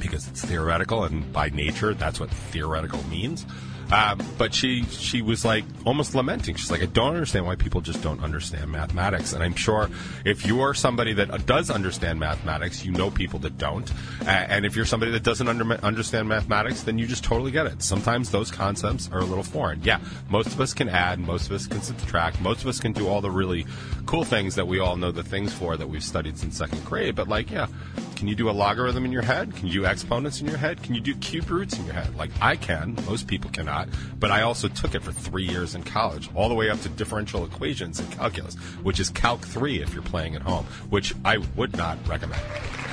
because 0.00 0.28
it's 0.28 0.44
theoretical, 0.44 1.04
and 1.04 1.32
by 1.32 1.48
nature, 1.48 1.92
that's 1.92 2.20
what 2.20 2.30
theoretical 2.30 3.02
means. 3.08 3.44
Um, 3.90 4.20
but 4.36 4.52
she 4.52 4.84
she 4.84 5.22
was 5.22 5.44
like 5.44 5.64
almost 5.86 6.14
lamenting. 6.14 6.56
She's 6.56 6.70
like, 6.70 6.82
I 6.82 6.86
don't 6.86 7.14
understand 7.14 7.46
why 7.46 7.56
people 7.56 7.80
just 7.80 8.02
don't 8.02 8.22
understand 8.22 8.70
mathematics. 8.70 9.32
And 9.32 9.42
I'm 9.42 9.54
sure 9.54 9.88
if 10.24 10.46
you 10.46 10.60
are 10.60 10.74
somebody 10.74 11.14
that 11.14 11.46
does 11.46 11.70
understand 11.70 12.20
mathematics, 12.20 12.84
you 12.84 12.92
know 12.92 13.10
people 13.10 13.38
that 13.40 13.56
don't. 13.56 13.90
Uh, 14.22 14.30
and 14.30 14.66
if 14.66 14.76
you're 14.76 14.84
somebody 14.84 15.12
that 15.12 15.22
doesn't 15.22 15.48
under, 15.48 15.64
understand 15.84 16.28
mathematics, 16.28 16.82
then 16.82 16.98
you 16.98 17.06
just 17.06 17.24
totally 17.24 17.50
get 17.50 17.66
it. 17.66 17.82
Sometimes 17.82 18.30
those 18.30 18.50
concepts 18.50 19.08
are 19.10 19.20
a 19.20 19.24
little 19.24 19.44
foreign. 19.44 19.82
Yeah, 19.82 20.00
most 20.28 20.48
of 20.48 20.60
us 20.60 20.74
can 20.74 20.88
add, 20.88 21.18
most 21.18 21.46
of 21.46 21.52
us 21.52 21.66
can 21.66 21.80
subtract, 21.80 22.40
most 22.40 22.60
of 22.60 22.66
us 22.66 22.78
can 22.80 22.92
do 22.92 23.08
all 23.08 23.20
the 23.20 23.30
really 23.30 23.66
cool 24.04 24.24
things 24.24 24.54
that 24.56 24.66
we 24.66 24.80
all 24.80 24.96
know 24.96 25.12
the 25.12 25.22
things 25.22 25.52
for 25.52 25.76
that 25.76 25.88
we've 25.88 26.04
studied 26.04 26.36
since 26.38 26.58
second 26.58 26.84
grade. 26.84 27.14
But 27.14 27.28
like, 27.28 27.50
yeah, 27.50 27.68
can 28.16 28.26
you 28.26 28.34
do 28.34 28.50
a 28.50 28.52
logarithm 28.52 29.04
in 29.04 29.12
your 29.12 29.22
head? 29.22 29.54
Can 29.54 29.68
you 29.68 29.72
do 29.72 29.84
exponents 29.86 30.40
in 30.40 30.46
your 30.46 30.58
head? 30.58 30.82
Can 30.82 30.94
you 30.94 31.00
do 31.00 31.14
cube 31.14 31.48
roots 31.50 31.78
in 31.78 31.84
your 31.84 31.94
head? 31.94 32.16
Like 32.16 32.30
I 32.40 32.56
can. 32.56 32.96
Most 33.06 33.28
people 33.28 33.50
cannot 33.50 33.77
not, 33.78 33.88
but 34.18 34.30
I 34.30 34.42
also 34.42 34.68
took 34.68 34.94
it 34.94 35.02
for 35.02 35.12
three 35.12 35.46
years 35.46 35.74
in 35.74 35.82
college, 35.82 36.28
all 36.34 36.48
the 36.48 36.54
way 36.54 36.70
up 36.70 36.80
to 36.82 36.88
differential 36.88 37.44
equations 37.44 38.00
and 38.00 38.10
calculus, 38.10 38.54
which 38.82 39.00
is 39.00 39.10
Calc 39.10 39.40
3 39.40 39.82
if 39.82 39.94
you're 39.94 40.02
playing 40.02 40.34
at 40.34 40.42
home, 40.42 40.64
which 40.90 41.14
I 41.24 41.38
would 41.56 41.76
not 41.76 41.98
recommend. 42.08 42.42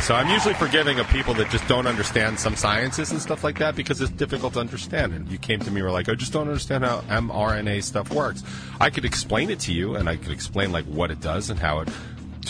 So 0.00 0.14
I'm 0.14 0.28
usually 0.30 0.54
forgiving 0.54 0.98
of 0.98 1.06
people 1.08 1.34
that 1.34 1.50
just 1.50 1.68
don't 1.68 1.86
understand 1.86 2.40
some 2.40 2.56
sciences 2.56 3.12
and 3.12 3.20
stuff 3.20 3.44
like 3.44 3.58
that 3.58 3.76
because 3.76 4.00
it's 4.00 4.10
difficult 4.10 4.54
to 4.54 4.58
understand. 4.58 5.12
And 5.12 5.30
you 5.30 5.36
came 5.36 5.60
to 5.60 5.70
me 5.70 5.82
were 5.82 5.90
like, 5.90 6.08
I 6.08 6.14
just 6.14 6.32
don't 6.32 6.48
understand 6.48 6.84
how 6.84 7.02
mRNA 7.02 7.84
stuff 7.84 8.10
works. 8.10 8.42
I 8.80 8.88
could 8.88 9.04
explain 9.04 9.50
it 9.50 9.60
to 9.60 9.74
you 9.74 9.96
and 9.96 10.08
I 10.08 10.16
could 10.16 10.32
explain 10.32 10.72
like 10.72 10.86
what 10.86 11.10
it 11.10 11.20
does 11.20 11.50
and 11.50 11.60
how 11.60 11.80
it 11.80 11.90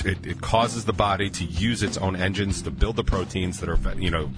it, 0.04 0.24
it, 0.24 0.40
causes 0.40 0.84
the 0.84 0.92
body 0.92 1.28
to 1.28 1.44
use 1.44 1.82
its 1.82 1.98
own 1.98 2.16
engines 2.16 2.62
to 2.62 2.70
build 2.70 2.96
the 2.96 3.04
proteins 3.04 3.60
that 3.60 3.68
are, 3.68 3.78
you 3.98 4.10
know, 4.10 4.30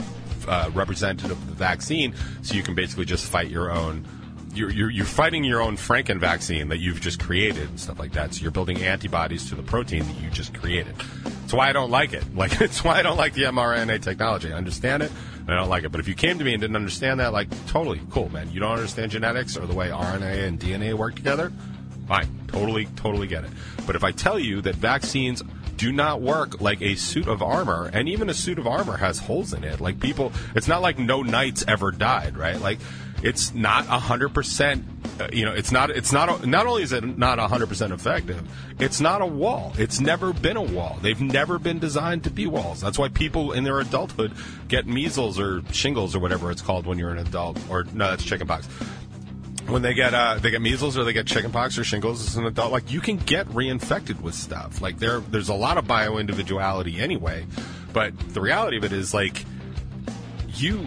uh, 0.48 0.70
representative 0.74 1.30
of 1.30 1.46
the 1.46 1.54
vaccine, 1.54 2.14
so 2.42 2.54
you 2.54 2.62
can 2.62 2.74
basically 2.74 3.04
just 3.04 3.26
fight 3.26 3.48
your 3.48 3.70
own 3.70 4.06
you're, 4.54 4.70
you're, 4.70 4.90
you're 4.90 5.06
fighting 5.06 5.44
your 5.44 5.62
own 5.62 5.76
Franken 5.76 6.18
vaccine 6.18 6.68
that 6.68 6.78
you've 6.78 7.00
just 7.00 7.18
created 7.18 7.68
and 7.68 7.80
stuff 7.80 7.98
like 7.98 8.12
that. 8.12 8.34
So 8.34 8.42
you're 8.42 8.50
building 8.50 8.82
antibodies 8.82 9.48
to 9.48 9.54
the 9.54 9.62
protein 9.62 10.04
that 10.04 10.20
you 10.20 10.28
just 10.30 10.52
created. 10.54 10.94
That's 11.24 11.54
why 11.54 11.68
I 11.68 11.72
don't 11.72 11.90
like 11.90 12.12
it. 12.12 12.24
Like 12.42 12.60
it's 12.60 12.82
why 12.82 12.98
I 12.98 13.02
don't 13.02 13.16
like 13.16 13.34
the 13.34 13.42
mRNA 13.42 14.02
technology. 14.02 14.52
I 14.52 14.56
understand 14.56 15.02
it, 15.02 15.12
I 15.46 15.54
don't 15.54 15.68
like 15.68 15.84
it. 15.84 15.92
But 15.92 16.00
if 16.00 16.08
you 16.08 16.14
came 16.14 16.38
to 16.38 16.44
me 16.44 16.54
and 16.54 16.60
didn't 16.60 16.74
understand 16.76 17.20
that, 17.20 17.32
like 17.32 17.48
totally 17.68 18.00
cool, 18.10 18.28
man. 18.30 18.50
You 18.50 18.58
don't 18.58 18.72
understand 18.72 19.12
genetics 19.12 19.56
or 19.56 19.66
the 19.66 19.74
way 19.74 19.88
RNA 19.90 20.48
and 20.48 20.58
DNA 20.58 20.94
work 20.94 21.14
together. 21.14 21.52
Fine, 22.08 22.46
totally, 22.48 22.86
totally 22.96 23.28
get 23.28 23.44
it. 23.44 23.50
But 23.86 23.94
if 23.94 24.02
I 24.02 24.10
tell 24.10 24.40
you 24.40 24.60
that 24.62 24.74
vaccines 24.74 25.42
do 25.82 25.90
not 25.90 26.22
work 26.22 26.60
like 26.60 26.80
a 26.80 26.94
suit 26.94 27.26
of 27.26 27.42
armor, 27.42 27.90
and 27.92 28.08
even 28.08 28.30
a 28.30 28.34
suit 28.34 28.56
of 28.60 28.68
armor 28.68 28.96
has 28.98 29.18
holes 29.18 29.52
in 29.52 29.64
it. 29.64 29.80
Like 29.80 29.98
people, 29.98 30.30
it's 30.54 30.68
not 30.68 30.80
like 30.80 30.96
no 30.96 31.22
knights 31.22 31.64
ever 31.66 31.90
died, 31.90 32.36
right? 32.36 32.60
Like 32.60 32.78
it's 33.20 33.52
not 33.52 33.86
hundred 33.86 34.28
percent. 34.28 34.84
Uh, 35.18 35.26
you 35.32 35.44
know, 35.44 35.52
it's 35.52 35.72
not. 35.72 35.90
It's 35.90 36.12
not. 36.12 36.46
Not 36.46 36.68
only 36.68 36.84
is 36.84 36.92
it 36.92 37.18
not 37.18 37.40
hundred 37.40 37.66
percent 37.66 37.92
effective, 37.92 38.40
it's 38.78 39.00
not 39.00 39.22
a 39.22 39.26
wall. 39.26 39.72
It's 39.76 39.98
never 39.98 40.32
been 40.32 40.56
a 40.56 40.62
wall. 40.62 41.00
They've 41.02 41.20
never 41.20 41.58
been 41.58 41.80
designed 41.80 42.22
to 42.24 42.30
be 42.30 42.46
walls. 42.46 42.80
That's 42.80 42.96
why 42.96 43.08
people 43.08 43.50
in 43.50 43.64
their 43.64 43.80
adulthood 43.80 44.34
get 44.68 44.86
measles 44.86 45.40
or 45.40 45.64
shingles 45.72 46.14
or 46.14 46.20
whatever 46.20 46.52
it's 46.52 46.62
called 46.62 46.86
when 46.86 46.96
you're 46.96 47.10
an 47.10 47.18
adult. 47.18 47.58
Or 47.68 47.82
no, 47.92 48.10
that's 48.10 48.22
chickenpox 48.22 48.68
when 49.72 49.82
they 49.82 49.94
get 49.94 50.12
uh, 50.12 50.38
they 50.38 50.50
get 50.50 50.60
measles 50.60 50.98
or 50.98 51.04
they 51.04 51.14
get 51.14 51.26
chickenpox 51.26 51.78
or 51.78 51.84
shingles 51.84 52.26
as 52.26 52.36
an 52.36 52.44
adult, 52.44 52.72
like 52.72 52.92
you 52.92 53.00
can 53.00 53.16
get 53.16 53.46
reinfected 53.48 54.20
with 54.20 54.34
stuff. 54.34 54.80
Like 54.82 54.98
there 54.98 55.20
there's 55.20 55.48
a 55.48 55.54
lot 55.54 55.78
of 55.78 55.86
bio 55.86 56.18
individuality 56.18 57.00
anyway, 57.00 57.46
but 57.92 58.16
the 58.34 58.40
reality 58.40 58.76
of 58.76 58.84
it 58.84 58.92
is 58.92 59.14
like 59.14 59.44
you 60.54 60.86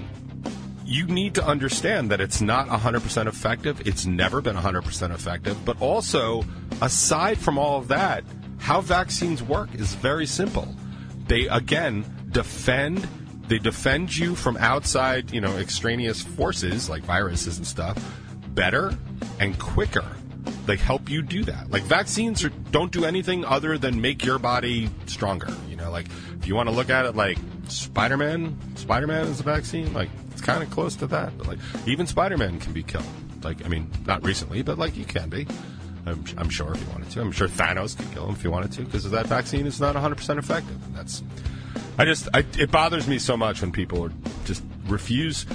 you 0.86 1.08
need 1.08 1.34
to 1.36 1.44
understand 1.44 2.12
that 2.12 2.22
it's 2.22 2.42
not 2.42 2.68
100% 2.68 3.25
effective. 3.25 3.88
It's 3.88 4.06
never 4.06 4.39
been 4.39 4.56
100% 4.56 5.12
effective. 5.12 5.65
But 5.65 5.82
also, 5.82 6.46
aside 6.80 7.39
from 7.39 7.58
all 7.58 7.80
of 7.80 7.88
that, 7.88 8.24
how 8.60 8.82
vaccines 8.82 9.42
work 9.42 9.74
is 9.74 9.96
very 9.96 10.27
simple. 10.27 10.75
They 11.27 11.48
again 11.48 12.06
defend 12.32 13.08
they 13.48 13.58
defend 13.58 14.15
you 14.15 14.36
from 14.36 14.58
outside, 14.58 15.32
you 15.32 15.42
know, 15.42 15.58
extraneous 15.58 16.22
forces 16.22 16.88
like 16.88 17.04
viruses 17.04 17.58
and 17.58 17.65
stuff 17.65 17.98
better 18.56 18.98
and 19.40 19.58
quicker. 19.60 20.06
They 20.66 20.78
help 20.78 21.10
you 21.10 21.22
do 21.22 21.44
that. 21.44 21.70
Like 21.70 21.84
vaccines 21.84 22.44
are, 22.44 22.50
don't 22.50 22.92
do 22.92 23.06
anything 23.06 23.46
other 23.46 23.78
than 23.78 24.02
make 24.02 24.26
your 24.26 24.40
body 24.40 24.90
stronger. 25.06 25.54
You 25.70 25.76
know, 25.76 25.92
like 25.92 26.08
if 26.40 26.48
you 26.48 26.56
want 26.56 26.70
to 26.70 26.76
look 26.76 26.90
at 26.90 27.06
it 27.06 27.16
like 27.16 27.38
Spider 27.68 28.18
Man, 28.18 28.58
Spider 28.76 29.06
Man 29.06 29.28
is 29.28 29.40
a 29.40 29.44
vaccine. 29.44 29.94
Like 29.94 30.10
it's 30.32 30.42
kind 30.42 30.64
of 30.64 30.72
close 30.72 30.96
to 30.98 31.08
that. 31.08 31.38
But 31.38 31.48
like 31.48 31.60
even 31.86 32.08
Spider 32.08 32.38
Man 32.38 32.60
can 32.60 32.74
be 32.74 32.84
killed. 32.84 33.06
Like 33.44 33.64
I 33.64 33.68
mean, 33.68 33.92
not 34.06 34.26
recently, 34.26 34.64
but 34.64 34.80
like 34.80 34.98
you 34.98 35.06
can 35.06 35.30
be. 35.30 35.48
I'm, 36.08 36.24
I'm, 36.38 36.50
sure 36.50 36.74
if 36.74 36.82
you 36.82 36.90
wanted 36.92 37.10
to. 37.12 37.22
I'm 37.22 37.32
sure 37.32 37.48
Thanos 37.48 37.98
could 37.98 38.12
kill 38.12 38.28
him 38.28 38.36
if 38.36 38.42
he 38.42 38.48
wanted 38.48 38.72
to 38.74 38.84
because 38.84 39.10
that 39.10 39.26
vaccine 39.26 39.66
is 39.66 39.82
not 39.82 39.96
100% 39.96 40.38
effective. 40.38 40.86
And 40.86 40.96
that's, 40.96 41.24
I 41.98 42.06
just, 42.06 42.30
I, 42.32 42.46
it 42.60 42.70
bothers 42.70 43.08
me 43.08 43.18
so 43.18 43.36
much 43.36 43.62
when 43.62 43.72
people 43.72 44.10
just 44.46 44.64
refuse 44.86 45.48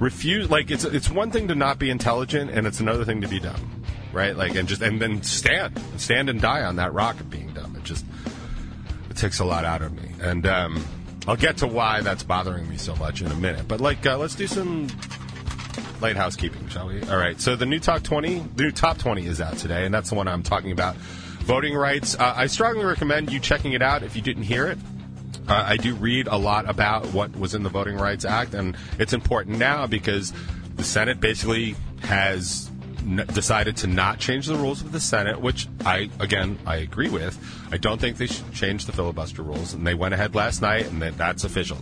refuse 0.00 0.50
like 0.50 0.70
it's 0.70 0.84
it's 0.84 1.10
one 1.10 1.30
thing 1.30 1.48
to 1.48 1.54
not 1.54 1.78
be 1.78 1.90
intelligent 1.90 2.50
and 2.50 2.66
it's 2.66 2.80
another 2.80 3.04
thing 3.04 3.20
to 3.20 3.28
be 3.28 3.38
dumb 3.38 3.84
right? 4.14 4.36
Like 4.36 4.54
and 4.54 4.68
just 4.68 4.80
and 4.80 5.00
then 5.00 5.22
stand 5.22 5.78
stand 5.98 6.30
and 6.30 6.40
die 6.40 6.62
on 6.62 6.76
that 6.76 6.94
rock 6.94 7.20
of 7.20 7.28
being 7.28 7.48
dumb. 7.52 7.76
It 7.76 7.84
just 7.84 8.06
it 9.10 9.16
takes 9.16 9.40
a 9.40 9.44
lot 9.44 9.64
out 9.64 9.82
of 9.82 9.92
me. 9.92 10.08
And 10.22 10.46
um, 10.46 10.84
i'll 11.26 11.36
get 11.36 11.58
to 11.58 11.66
why 11.66 12.00
that's 12.00 12.22
bothering 12.22 12.68
me 12.68 12.76
so 12.76 12.94
much 12.96 13.20
in 13.20 13.30
a 13.30 13.34
minute. 13.34 13.68
But 13.68 13.80
like 13.80 14.06
uh, 14.06 14.16
let's 14.16 14.34
do 14.34 14.46
some 14.46 14.86
light 16.00 16.16
housekeeping 16.16 16.68
shall 16.68 16.86
we? 16.86 17.02
All 17.02 17.18
right. 17.18 17.38
So 17.40 17.56
the 17.56 17.66
new 17.66 17.80
top 17.80 18.02
20 18.02 18.38
the 18.54 18.62
new 18.62 18.70
top 18.70 18.98
20 18.98 19.26
is 19.26 19.40
out 19.40 19.58
today 19.58 19.84
and 19.84 19.92
that's 19.92 20.08
the 20.08 20.14
one 20.14 20.28
i'm 20.28 20.42
talking 20.42 20.72
about. 20.72 20.96
Voting 20.96 21.74
rights. 21.74 22.18
Uh, 22.18 22.32
i 22.36 22.46
strongly 22.46 22.84
recommend 22.84 23.30
you 23.32 23.40
checking 23.40 23.72
it 23.72 23.82
out 23.82 24.02
if 24.02 24.16
you 24.16 24.22
didn't 24.22 24.44
hear 24.44 24.66
it 24.66 24.78
uh, 25.48 25.64
I 25.66 25.76
do 25.76 25.94
read 25.94 26.26
a 26.26 26.36
lot 26.36 26.68
about 26.68 27.06
what 27.06 27.36
was 27.36 27.54
in 27.54 27.62
the 27.62 27.68
Voting 27.68 27.96
Rights 27.96 28.24
Act, 28.24 28.54
and 28.54 28.76
it's 28.98 29.12
important 29.12 29.58
now 29.58 29.86
because 29.86 30.32
the 30.76 30.84
Senate 30.84 31.20
basically 31.20 31.76
has 32.02 32.70
n- 33.00 33.24
decided 33.32 33.76
to 33.78 33.86
not 33.86 34.18
change 34.18 34.46
the 34.46 34.56
rules 34.56 34.80
of 34.80 34.92
the 34.92 35.00
Senate, 35.00 35.40
which 35.40 35.68
I, 35.84 36.10
again, 36.18 36.58
I 36.66 36.76
agree 36.76 37.10
with. 37.10 37.38
I 37.70 37.76
don't 37.76 38.00
think 38.00 38.16
they 38.16 38.26
should 38.26 38.52
change 38.52 38.86
the 38.86 38.92
filibuster 38.92 39.42
rules, 39.42 39.74
and 39.74 39.86
they 39.86 39.94
went 39.94 40.14
ahead 40.14 40.34
last 40.34 40.62
night, 40.62 40.86
and 40.86 41.00
that's 41.02 41.44
official. 41.44 41.78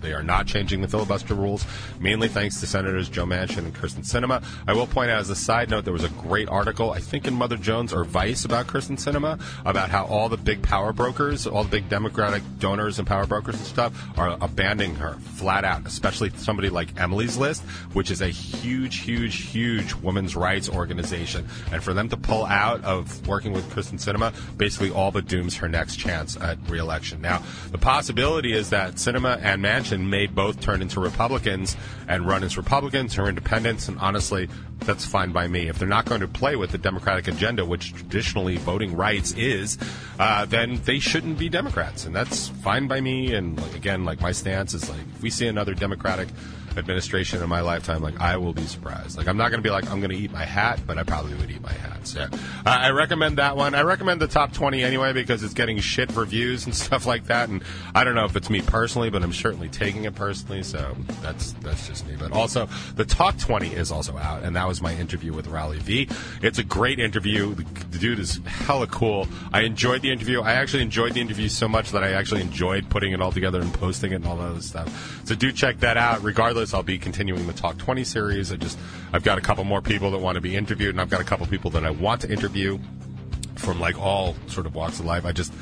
They 0.00 0.12
are 0.12 0.22
not 0.22 0.46
changing 0.46 0.80
the 0.80 0.88
filibuster 0.88 1.34
rules, 1.34 1.64
mainly 2.00 2.28
thanks 2.28 2.60
to 2.60 2.66
Senators 2.66 3.08
Joe 3.08 3.24
Manchin 3.24 3.58
and 3.58 3.74
Kyrsten 3.74 4.04
Sinema. 4.04 4.44
I 4.66 4.72
will 4.72 4.86
point 4.86 5.10
out 5.10 5.20
as 5.20 5.30
a 5.30 5.36
side 5.36 5.70
note, 5.70 5.84
there 5.84 5.92
was 5.92 6.04
a 6.04 6.08
great 6.10 6.48
article, 6.48 6.92
I 6.92 7.00
think 7.00 7.26
in 7.26 7.34
Mother 7.34 7.56
Jones 7.56 7.92
or 7.92 8.04
Vice, 8.04 8.44
about 8.44 8.66
Kyrsten 8.66 8.98
Sinema, 8.98 9.40
about 9.64 9.90
how 9.90 10.04
all 10.06 10.28
the 10.28 10.36
big 10.36 10.62
power 10.62 10.92
brokers, 10.92 11.46
all 11.46 11.64
the 11.64 11.70
big 11.70 11.88
Democratic 11.88 12.42
donors 12.58 12.98
and 12.98 13.06
power 13.06 13.26
brokers 13.26 13.56
and 13.56 13.64
stuff 13.64 13.92
are 14.18 14.36
abandoning 14.40 14.94
her 14.96 15.14
flat 15.34 15.64
out, 15.64 15.86
especially 15.86 16.30
somebody 16.36 16.68
like 16.68 16.98
Emily's 17.00 17.36
List, 17.36 17.62
which 17.92 18.10
is 18.10 18.20
a 18.20 18.28
huge, 18.28 18.98
huge, 19.00 19.42
huge 19.42 19.94
women's 19.94 20.36
rights 20.36 20.68
organization. 20.68 21.46
And 21.72 21.82
for 21.82 21.94
them 21.94 22.08
to 22.08 22.16
pull 22.16 22.44
out 22.46 22.84
of 22.84 23.26
working 23.26 23.52
with 23.52 23.68
Kyrsten 23.70 23.98
Sinema 23.98 24.32
basically 24.56 24.90
all 24.90 25.10
but 25.10 25.26
dooms 25.26 25.56
her 25.56 25.68
next 25.68 25.96
chance 25.96 26.36
at 26.36 26.58
reelection. 26.68 27.20
Now, 27.20 27.42
the 27.70 27.78
possibility 27.78 28.52
is 28.52 28.70
that 28.70 28.94
Sinema 28.94 29.40
and 29.42 29.62
Manchin 29.62 29.71
may 30.08 30.26
both 30.26 30.60
turn 30.60 30.82
into 30.82 31.00
Republicans 31.00 31.76
and 32.08 32.26
run 32.26 32.44
as 32.44 32.56
Republicans 32.56 33.18
or 33.18 33.28
independents. 33.28 33.88
And 33.88 33.98
honestly, 33.98 34.48
that's 34.80 35.04
fine 35.04 35.32
by 35.32 35.46
me. 35.48 35.68
If 35.68 35.78
they're 35.78 35.88
not 35.88 36.06
going 36.06 36.20
to 36.20 36.28
play 36.28 36.56
with 36.56 36.70
the 36.70 36.78
Democratic 36.78 37.28
agenda, 37.28 37.64
which 37.64 37.94
traditionally 37.94 38.56
voting 38.56 38.96
rights 38.96 39.32
is, 39.32 39.78
uh, 40.18 40.44
then 40.44 40.80
they 40.84 40.98
shouldn't 40.98 41.38
be 41.38 41.48
Democrats, 41.48 42.04
and 42.04 42.14
that's 42.14 42.48
fine 42.48 42.88
by 42.88 43.00
me. 43.00 43.34
And 43.34 43.60
like, 43.60 43.74
again, 43.74 44.04
like 44.04 44.20
my 44.20 44.32
stance 44.32 44.74
is 44.74 44.88
like, 44.88 45.00
if 45.14 45.22
we 45.22 45.30
see 45.30 45.46
another 45.46 45.74
Democratic 45.74 46.28
administration 46.78 47.42
in 47.42 47.48
my 47.48 47.60
lifetime, 47.60 48.02
like 48.02 48.20
I 48.20 48.36
will 48.36 48.52
be 48.52 48.62
surprised. 48.62 49.16
Like 49.16 49.28
I'm 49.28 49.36
not 49.36 49.50
going 49.50 49.62
to 49.62 49.66
be 49.66 49.70
like 49.70 49.90
I'm 49.90 50.00
going 50.00 50.10
to 50.10 50.16
eat 50.16 50.32
my 50.32 50.44
hat, 50.44 50.80
but 50.86 50.98
I 50.98 51.02
probably 51.02 51.34
would 51.34 51.50
eat 51.50 51.62
my 51.62 51.72
hat. 51.72 52.06
So 52.06 52.22
uh, 52.22 52.28
I 52.64 52.90
recommend 52.90 53.38
that 53.38 53.56
one. 53.56 53.74
I 53.74 53.82
recommend 53.82 54.20
the 54.20 54.26
top 54.26 54.52
20 54.52 54.82
anyway 54.82 55.12
because 55.12 55.42
it's 55.42 55.54
getting 55.54 55.78
shit 55.78 56.14
reviews 56.16 56.66
and 56.66 56.74
stuff 56.82 57.06
like 57.06 57.26
that. 57.26 57.48
And 57.48 57.62
I 57.94 58.04
don't 58.04 58.14
know 58.14 58.24
if 58.24 58.36
it's 58.36 58.50
me 58.50 58.62
personally, 58.62 59.10
but 59.10 59.22
I'm 59.22 59.32
certainly 59.32 59.68
taking 59.68 60.04
it 60.04 60.14
personally. 60.14 60.62
So 60.62 60.96
that's 61.22 61.52
that's 61.54 61.86
just 61.88 62.06
me. 62.06 62.16
But 62.18 62.32
also 62.32 62.68
the 62.96 63.04
top 63.04 63.38
20 63.38 63.74
is 63.74 63.90
also 63.90 64.16
out, 64.18 64.42
and 64.42 64.56
that 64.56 64.66
was 64.66 64.80
my 64.80 64.94
interview 64.94 65.32
with 65.32 65.46
Raleigh 65.48 65.78
V. 65.78 66.08
It's 66.42 66.58
a 66.58 66.64
great 66.64 66.98
interview. 66.98 67.54
The, 67.54 67.64
the 67.90 67.98
dude 67.98 68.18
is 68.18 68.40
hella 68.46 68.86
cool. 68.86 69.26
I 69.52 69.62
enjoyed 69.62 70.02
the 70.02 70.10
interview. 70.10 70.40
I 70.40 70.52
actually 70.52 70.82
enjoyed 70.82 71.14
the 71.14 71.20
interview 71.20 71.48
so 71.48 71.68
much 71.68 71.90
that 71.92 72.02
I 72.02 72.12
actually 72.12 72.40
enjoyed 72.40 72.88
putting 72.88 73.12
it 73.12 73.20
all 73.20 73.32
together 73.32 73.60
and 73.60 73.72
posting 73.74 74.12
it 74.12 74.16
and 74.16 74.26
all 74.26 74.36
that 74.36 74.50
other 74.50 74.62
stuff. 74.62 75.22
So 75.24 75.34
do 75.34 75.52
check 75.52 75.80
that 75.80 75.96
out. 75.96 76.22
Regardless 76.22 76.61
I'll 76.74 76.82
be 76.82 76.98
continuing 76.98 77.46
the 77.46 77.52
Talk 77.52 77.78
20 77.78 78.04
series. 78.04 78.52
I 78.52 78.56
just 78.56 78.78
I've 79.12 79.24
got 79.24 79.38
a 79.38 79.40
couple 79.40 79.64
more 79.64 79.82
people 79.82 80.10
that 80.12 80.18
want 80.18 80.36
to 80.36 80.40
be 80.40 80.56
interviewed, 80.56 80.90
and 80.90 81.00
I've 81.00 81.10
got 81.10 81.20
a 81.20 81.24
couple 81.24 81.46
people 81.46 81.70
that 81.72 81.84
I 81.84 81.90
want 81.90 82.20
to 82.22 82.30
interview 82.30 82.78
from 83.56 83.80
like 83.80 83.98
all 83.98 84.34
sort 84.46 84.66
of 84.66 84.74
walks 84.74 85.00
of 85.00 85.06
life. 85.06 85.24
I 85.24 85.32
just 85.32 85.52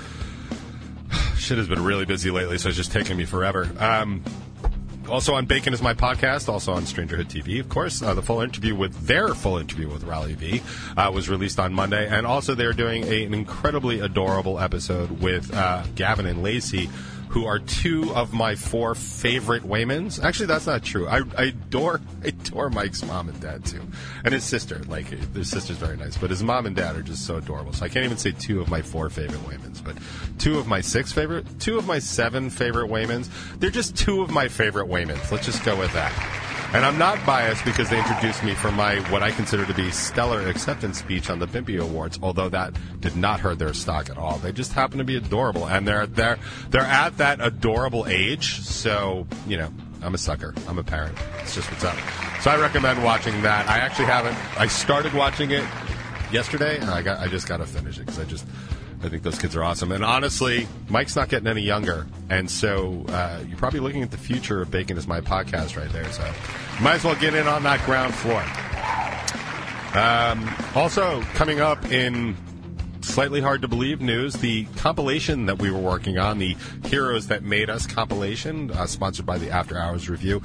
shit 1.36 1.58
has 1.58 1.68
been 1.68 1.82
really 1.82 2.04
busy 2.04 2.30
lately, 2.30 2.58
so 2.58 2.68
it's 2.68 2.76
just 2.76 2.92
taking 2.92 3.16
me 3.16 3.24
forever. 3.24 3.68
Um, 3.78 4.22
also 5.08 5.34
on 5.34 5.46
Bacon 5.46 5.74
is 5.74 5.82
my 5.82 5.94
podcast, 5.94 6.48
also 6.48 6.72
on 6.72 6.84
Strangerhood 6.84 7.26
TV, 7.26 7.60
of 7.60 7.68
course. 7.68 8.02
Uh, 8.02 8.14
the 8.14 8.22
full 8.22 8.40
interview 8.40 8.74
with 8.74 8.94
their 9.06 9.34
full 9.34 9.58
interview 9.58 9.88
with 9.88 10.04
Raleigh 10.04 10.34
V 10.34 10.62
uh, 10.96 11.10
was 11.12 11.28
released 11.28 11.58
on 11.58 11.74
Monday, 11.74 12.06
and 12.08 12.26
also 12.26 12.54
they're 12.54 12.72
doing 12.72 13.04
a, 13.04 13.24
an 13.24 13.34
incredibly 13.34 14.00
adorable 14.00 14.58
episode 14.60 15.10
with 15.20 15.52
uh, 15.52 15.82
Gavin 15.94 16.26
and 16.26 16.42
Lacey 16.42 16.88
who 17.30 17.46
are 17.46 17.60
two 17.60 18.12
of 18.14 18.32
my 18.32 18.56
four 18.56 18.94
favorite 18.96 19.62
Waymans. 19.62 20.22
Actually, 20.22 20.46
that's 20.46 20.66
not 20.66 20.82
true. 20.82 21.06
I, 21.06 21.22
I 21.38 21.44
adore 21.44 22.00
I 22.24 22.28
adore 22.28 22.70
Mike's 22.70 23.04
mom 23.04 23.28
and 23.28 23.40
dad 23.40 23.64
too, 23.64 23.80
and 24.24 24.34
his 24.34 24.44
sister. 24.44 24.80
Like 24.88 25.06
his 25.06 25.48
sister's 25.48 25.76
very 25.76 25.96
nice, 25.96 26.16
but 26.16 26.30
his 26.30 26.42
mom 26.42 26.66
and 26.66 26.74
dad 26.74 26.96
are 26.96 27.02
just 27.02 27.24
so 27.26 27.36
adorable. 27.36 27.72
So 27.72 27.84
I 27.84 27.88
can't 27.88 28.04
even 28.04 28.18
say 28.18 28.32
two 28.32 28.60
of 28.60 28.68
my 28.68 28.82
four 28.82 29.08
favorite 29.10 29.40
Waymans, 29.42 29.82
but 29.82 29.96
two 30.38 30.58
of 30.58 30.66
my 30.66 30.80
six 30.80 31.12
favorite, 31.12 31.46
two 31.60 31.78
of 31.78 31.86
my 31.86 32.00
seven 32.00 32.50
favorite 32.50 32.90
Waymans. 32.90 33.30
They're 33.60 33.70
just 33.70 33.96
two 33.96 34.22
of 34.22 34.30
my 34.30 34.48
favorite 34.48 34.88
Waymans. 34.88 35.30
Let's 35.30 35.46
just 35.46 35.64
go 35.64 35.78
with 35.78 35.92
that. 35.92 36.49
And 36.72 36.84
I'm 36.86 36.98
not 36.98 37.24
biased 37.26 37.64
because 37.64 37.90
they 37.90 37.98
introduced 37.98 38.44
me 38.44 38.54
for 38.54 38.70
my 38.70 39.00
what 39.10 39.24
I 39.24 39.32
consider 39.32 39.66
to 39.66 39.74
be 39.74 39.90
stellar 39.90 40.46
acceptance 40.46 41.00
speech 41.00 41.28
on 41.28 41.40
the 41.40 41.46
Bimpy 41.48 41.80
Awards, 41.80 42.16
although 42.22 42.48
that 42.48 42.74
did 43.00 43.16
not 43.16 43.40
hurt 43.40 43.58
their 43.58 43.74
stock 43.74 44.08
at 44.08 44.16
all. 44.16 44.38
They 44.38 44.52
just 44.52 44.72
happen 44.72 44.98
to 44.98 45.04
be 45.04 45.16
adorable, 45.16 45.66
and 45.66 45.86
they're 45.86 46.06
they're 46.06 46.38
they're 46.70 46.82
at 46.82 47.18
that 47.18 47.40
adorable 47.44 48.06
age. 48.06 48.60
So 48.60 49.26
you 49.48 49.56
know, 49.56 49.72
I'm 50.00 50.14
a 50.14 50.18
sucker. 50.18 50.54
I'm 50.68 50.78
a 50.78 50.84
parent. 50.84 51.18
It's 51.40 51.56
just 51.56 51.68
what's 51.72 51.82
up. 51.82 51.96
So 52.40 52.52
I 52.52 52.60
recommend 52.60 53.02
watching 53.02 53.42
that. 53.42 53.68
I 53.68 53.78
actually 53.78 54.06
haven't. 54.06 54.36
I 54.56 54.68
started 54.68 55.12
watching 55.12 55.50
it 55.50 55.64
yesterday, 56.30 56.78
and 56.78 56.88
I 56.88 57.02
got 57.02 57.18
I 57.18 57.26
just 57.26 57.48
got 57.48 57.56
to 57.56 57.66
finish 57.66 57.98
it 57.98 58.06
because 58.06 58.20
I 58.20 58.24
just 58.24 58.46
I 59.02 59.08
think 59.08 59.22
those 59.22 59.38
kids 59.38 59.56
are 59.56 59.64
awesome. 59.64 59.92
And 59.92 60.04
honestly, 60.04 60.68
Mike's 60.88 61.16
not 61.16 61.28
getting 61.28 61.48
any 61.48 61.62
younger. 61.62 62.06
And 62.28 62.50
so 62.50 63.04
uh, 63.08 63.40
you're 63.48 63.56
probably 63.56 63.80
looking 63.80 64.02
at 64.02 64.10
the 64.10 64.18
future 64.18 64.60
of 64.60 64.70
Bacon 64.70 64.98
as 64.98 65.06
my 65.06 65.20
podcast 65.20 65.76
right 65.76 65.90
there. 65.90 66.10
So 66.12 66.30
might 66.80 66.96
as 66.96 67.04
well 67.04 67.16
get 67.16 67.34
in 67.34 67.46
on 67.46 67.62
that 67.62 67.84
ground 67.86 68.14
floor. 68.14 68.42
Um, 69.94 70.54
also, 70.74 71.22
coming 71.34 71.60
up 71.60 71.90
in 71.90 72.36
slightly 73.00 73.40
hard 73.40 73.62
to 73.62 73.68
believe 73.68 74.00
news, 74.00 74.34
the 74.34 74.64
compilation 74.76 75.46
that 75.46 75.58
we 75.58 75.70
were 75.70 75.80
working 75.80 76.18
on, 76.18 76.38
the 76.38 76.56
Heroes 76.84 77.26
That 77.28 77.42
Made 77.42 77.70
Us 77.70 77.86
compilation, 77.86 78.70
uh, 78.70 78.86
sponsored 78.86 79.26
by 79.26 79.38
the 79.38 79.50
After 79.50 79.78
Hours 79.78 80.08
Review, 80.08 80.42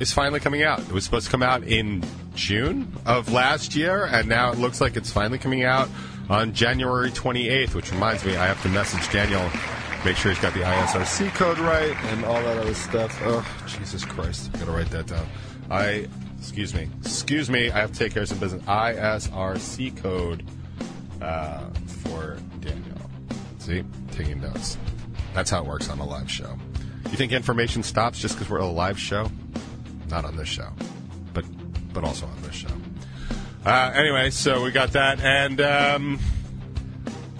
is 0.00 0.12
finally 0.12 0.40
coming 0.40 0.62
out. 0.62 0.80
It 0.80 0.92
was 0.92 1.04
supposed 1.04 1.26
to 1.26 1.30
come 1.30 1.42
out 1.42 1.62
in 1.62 2.02
June 2.34 2.92
of 3.06 3.30
last 3.32 3.76
year, 3.76 4.06
and 4.06 4.28
now 4.28 4.50
it 4.50 4.58
looks 4.58 4.80
like 4.80 4.96
it's 4.96 5.12
finally 5.12 5.38
coming 5.38 5.62
out 5.62 5.88
on 6.28 6.52
January 6.52 7.10
28th, 7.10 7.74
which 7.74 7.90
reminds 7.92 8.24
me, 8.24 8.36
I 8.36 8.46
have 8.46 8.62
to 8.62 8.68
message 8.68 9.10
Daniel, 9.12 9.42
make 10.04 10.16
sure 10.16 10.32
he's 10.32 10.40
got 10.40 10.54
the 10.54 10.60
ISRC 10.60 11.34
code 11.34 11.58
right 11.58 11.96
and 12.06 12.24
all 12.24 12.34
that 12.34 12.58
other 12.58 12.74
stuff. 12.74 13.18
Oh, 13.24 13.46
Jesus 13.66 14.04
Christ. 14.04 14.50
I 14.54 14.58
gotta 14.58 14.72
write 14.72 14.90
that 14.90 15.06
down. 15.06 15.26
I, 15.70 16.08
excuse 16.38 16.74
me, 16.74 16.88
excuse 17.00 17.50
me, 17.50 17.70
I 17.70 17.80
have 17.80 17.92
to 17.92 17.98
take 17.98 18.14
care 18.14 18.22
of 18.22 18.28
some 18.28 18.38
business. 18.38 18.62
ISRC 18.64 19.96
code 19.96 20.44
uh, 21.20 21.68
for 22.04 22.36
Daniel. 22.60 22.98
See? 23.58 23.84
Taking 24.10 24.40
notes. 24.40 24.76
That's 25.34 25.50
how 25.50 25.62
it 25.62 25.66
works 25.66 25.88
on 25.88 25.98
a 25.98 26.04
live 26.04 26.30
show. 26.30 26.58
You 27.10 27.16
think 27.16 27.32
information 27.32 27.82
stops 27.82 28.18
just 28.18 28.34
because 28.34 28.50
we're 28.50 28.58
a 28.58 28.66
live 28.66 28.98
show? 28.98 29.30
Not 30.08 30.24
on 30.24 30.36
this 30.36 30.48
show, 30.48 30.68
but 31.32 31.44
but 31.92 32.04
also 32.04 32.26
on 32.26 32.42
this 32.42 32.54
show. 32.54 32.68
Uh, 33.64 33.92
anyway, 33.94 34.30
so 34.30 34.64
we 34.64 34.72
got 34.72 34.92
that, 34.92 35.20
and 35.20 35.60
um, 35.60 36.18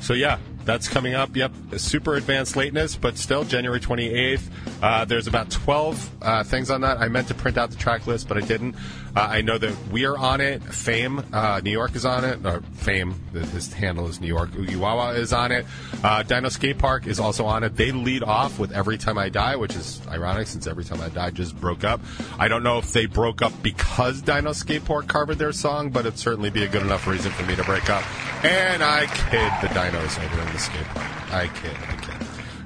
so 0.00 0.14
yeah, 0.14 0.38
that's 0.64 0.88
coming 0.88 1.14
up. 1.14 1.34
Yep, 1.34 1.52
super 1.78 2.14
advanced 2.14 2.54
lateness, 2.54 2.96
but 2.96 3.18
still 3.18 3.44
January 3.44 3.80
28th. 3.80 4.42
Uh, 4.82 5.04
there's 5.04 5.28
about 5.28 5.48
12 5.48 6.10
uh, 6.20 6.42
things 6.42 6.68
on 6.68 6.80
that. 6.80 6.98
I 6.98 7.06
meant 7.06 7.28
to 7.28 7.34
print 7.34 7.56
out 7.56 7.70
the 7.70 7.76
track 7.76 8.08
list, 8.08 8.26
but 8.26 8.36
I 8.36 8.40
didn't. 8.40 8.74
Uh, 9.14 9.20
I 9.20 9.40
know 9.40 9.56
that 9.56 9.74
we 9.88 10.04
are 10.06 10.18
on 10.18 10.40
it. 10.40 10.62
Fame, 10.62 11.24
uh, 11.32 11.60
New 11.62 11.70
York 11.70 11.94
is 11.94 12.04
on 12.04 12.24
it. 12.24 12.44
Or 12.44 12.62
Fame, 12.74 13.14
his 13.32 13.72
handle 13.72 14.08
is 14.08 14.20
New 14.20 14.26
York. 14.26 14.50
Ugiwawa 14.50 15.16
is 15.16 15.32
on 15.32 15.52
it. 15.52 15.66
Uh, 16.02 16.24
Dino 16.24 16.48
Skate 16.48 16.78
Park 16.78 17.06
is 17.06 17.20
also 17.20 17.44
on 17.44 17.62
it. 17.62 17.76
They 17.76 17.92
lead 17.92 18.24
off 18.24 18.58
with 18.58 18.72
Every 18.72 18.98
Time 18.98 19.18
I 19.18 19.28
Die, 19.28 19.54
which 19.54 19.76
is 19.76 20.00
ironic 20.08 20.48
since 20.48 20.66
Every 20.66 20.84
Time 20.84 21.00
I 21.00 21.10
Die 21.10 21.30
just 21.30 21.58
broke 21.60 21.84
up. 21.84 22.00
I 22.38 22.48
don't 22.48 22.64
know 22.64 22.78
if 22.78 22.92
they 22.92 23.06
broke 23.06 23.40
up 23.40 23.52
because 23.62 24.20
Dino 24.20 24.52
Skate 24.52 24.84
Park 24.84 25.06
covered 25.06 25.38
their 25.38 25.52
song, 25.52 25.90
but 25.90 26.06
it'd 26.06 26.18
certainly 26.18 26.50
be 26.50 26.64
a 26.64 26.68
good 26.68 26.82
enough 26.82 27.06
reason 27.06 27.30
for 27.30 27.44
me 27.44 27.54
to 27.54 27.62
break 27.62 27.88
up. 27.88 28.02
And 28.44 28.82
I 28.82 29.06
kid 29.06 29.52
the 29.60 29.72
dinos 29.72 30.18
over 30.24 30.42
in 30.42 30.52
the 30.52 30.58
skate 30.58 30.86
park. 30.86 31.32
I 31.32 31.46
kid, 31.46 31.76
I 31.88 31.96
kid. 31.96 32.01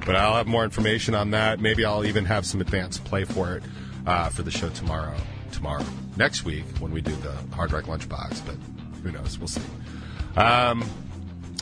But 0.06 0.14
I'll 0.16 0.36
have 0.36 0.46
more 0.46 0.64
information 0.64 1.14
on 1.14 1.32
that. 1.32 1.60
Maybe 1.60 1.84
I'll 1.84 2.04
even 2.04 2.24
have 2.24 2.46
some 2.46 2.60
advanced 2.60 3.04
play 3.04 3.24
for 3.24 3.56
it 3.56 3.64
uh, 4.06 4.28
for 4.30 4.42
the 4.42 4.52
show 4.52 4.68
tomorrow. 4.70 5.16
Tomorrow, 5.52 5.84
next 6.16 6.44
week 6.44 6.64
when 6.78 6.92
we 6.92 7.00
do 7.00 7.14
the 7.16 7.32
Hard 7.54 7.72
Rock 7.72 7.84
Lunchbox. 7.84 8.46
But 8.46 8.56
who 9.02 9.10
knows? 9.10 9.38
We'll 9.38 9.48
see. 9.48 9.62
Um, 10.36 10.88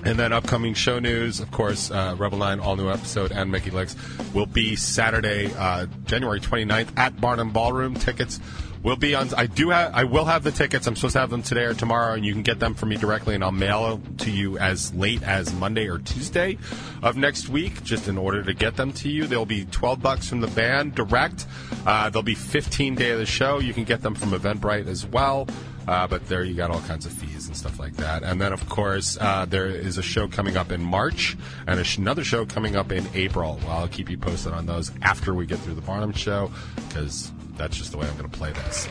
and 0.05 0.19
then 0.19 0.35
upcoming 0.35 0.75
show 0.75 0.99
news, 0.99 1.41
of 1.41 1.51
course, 1.51 1.91
uh, 1.91 2.15
Rebel 2.19 2.39
9 2.39 2.61
all 2.61 2.77
new 2.77 2.91
episode 2.91 3.33
and 3.33 3.51
Mickey 3.51 3.71
Licks 3.71 3.97
will 4.35 4.47
be 4.47 4.77
Saturday, 4.77 5.51
uh, 5.55 5.87
January 6.05 6.41
29th 6.41 6.89
at 6.99 7.19
Barnum 7.19 7.51
Ballroom. 7.51 7.95
Tickets 7.95 8.41
will 8.85 8.97
be 8.97 9.15
on. 9.17 9.35
I 9.35 9.47
do 9.47 9.71
have. 9.71 9.93
I 9.95 10.05
will 10.05 10.27
have 10.27 10.45
the 10.45 10.53
tickets. 10.53 10.87
I'm 10.87 10.95
supposed 10.95 11.15
to 11.15 11.21
have 11.21 11.31
them 11.31 11.43
today 11.43 11.65
or 11.65 11.75
tomorrow, 11.75 12.15
and 12.15 12.25
you 12.25 12.33
can 12.33 12.43
get 12.43 12.61
them 12.61 12.75
from 12.75 12.91
me 12.91 12.97
directly, 12.97 13.35
and 13.35 13.43
I'll 13.43 13.51
mail 13.51 13.97
them 13.97 14.17
to 14.19 14.31
you 14.31 14.59
as 14.59 14.95
late 14.95 15.23
as 15.25 15.53
Monday 15.55 15.89
or 15.89 15.99
Tuesday 15.99 16.59
of 17.03 17.17
next 17.17 17.49
week, 17.49 17.83
just 17.83 18.07
in 18.07 18.17
order 18.17 18.45
to 18.45 18.55
get 18.55 18.77
them 18.77 18.93
to 18.93 19.09
you. 19.09 19.27
They'll 19.27 19.47
be 19.47 19.65
12 19.65 20.01
bucks 20.01 20.29
from 20.29 20.41
the 20.41 20.47
band 20.49 20.95
direct. 20.95 21.47
Uh, 21.85 22.11
they'll 22.11 22.23
be 22.23 22.37
15 22.37 22.95
day 22.95 23.11
of 23.11 23.19
the 23.19 23.27
show. 23.27 23.59
You 23.59 23.75
can 23.75 23.85
get 23.85 24.03
them 24.03 24.15
from 24.15 24.31
Eventbrite 24.31 24.87
as 24.87 25.05
well. 25.07 25.49
Uh, 25.87 26.07
but 26.07 26.27
there 26.29 26.43
you 26.45 26.55
got 26.55 26.71
all 26.71 26.81
kinds 26.83 27.07
of 27.07 27.13
fees 27.13 27.47
and 27.47 27.57
stuff 27.57 27.79
like 27.79 27.95
that. 27.97 28.23
And 28.23 28.41
then, 28.41 28.53
of 28.53 28.69
course, 28.69 29.19
uh, 29.21 29.45
there 29.45 29.67
is 29.67 29.99
a 29.99 30.03
show 30.03 30.27
coming 30.27 30.57
up 30.57 30.73
in 30.73 30.83
March 30.83 31.37
and 31.67 31.85
sh- 31.87 31.99
another 31.99 32.25
show 32.25 32.47
coming 32.47 32.77
up 32.77 32.91
in 32.91 33.07
April. 33.15 33.59
Well, 33.63 33.79
I'll 33.79 33.89
keep 33.89 34.09
you 34.09 34.17
posted 34.17 34.53
on 34.53 34.67
those 34.67 34.93
after 35.03 35.35
we 35.35 35.47
get 35.47 35.59
through 35.59 35.75
the 35.75 35.83
Barnum 35.83 36.13
show 36.13 36.51
because 36.89 37.33
that's 37.57 37.77
just 37.77 37.93
the 37.93 37.99
way 37.99 38.07
I'm 38.09 38.17
going 38.17 38.31
to 38.31 38.37
play 38.37 38.53
this. 38.53 38.89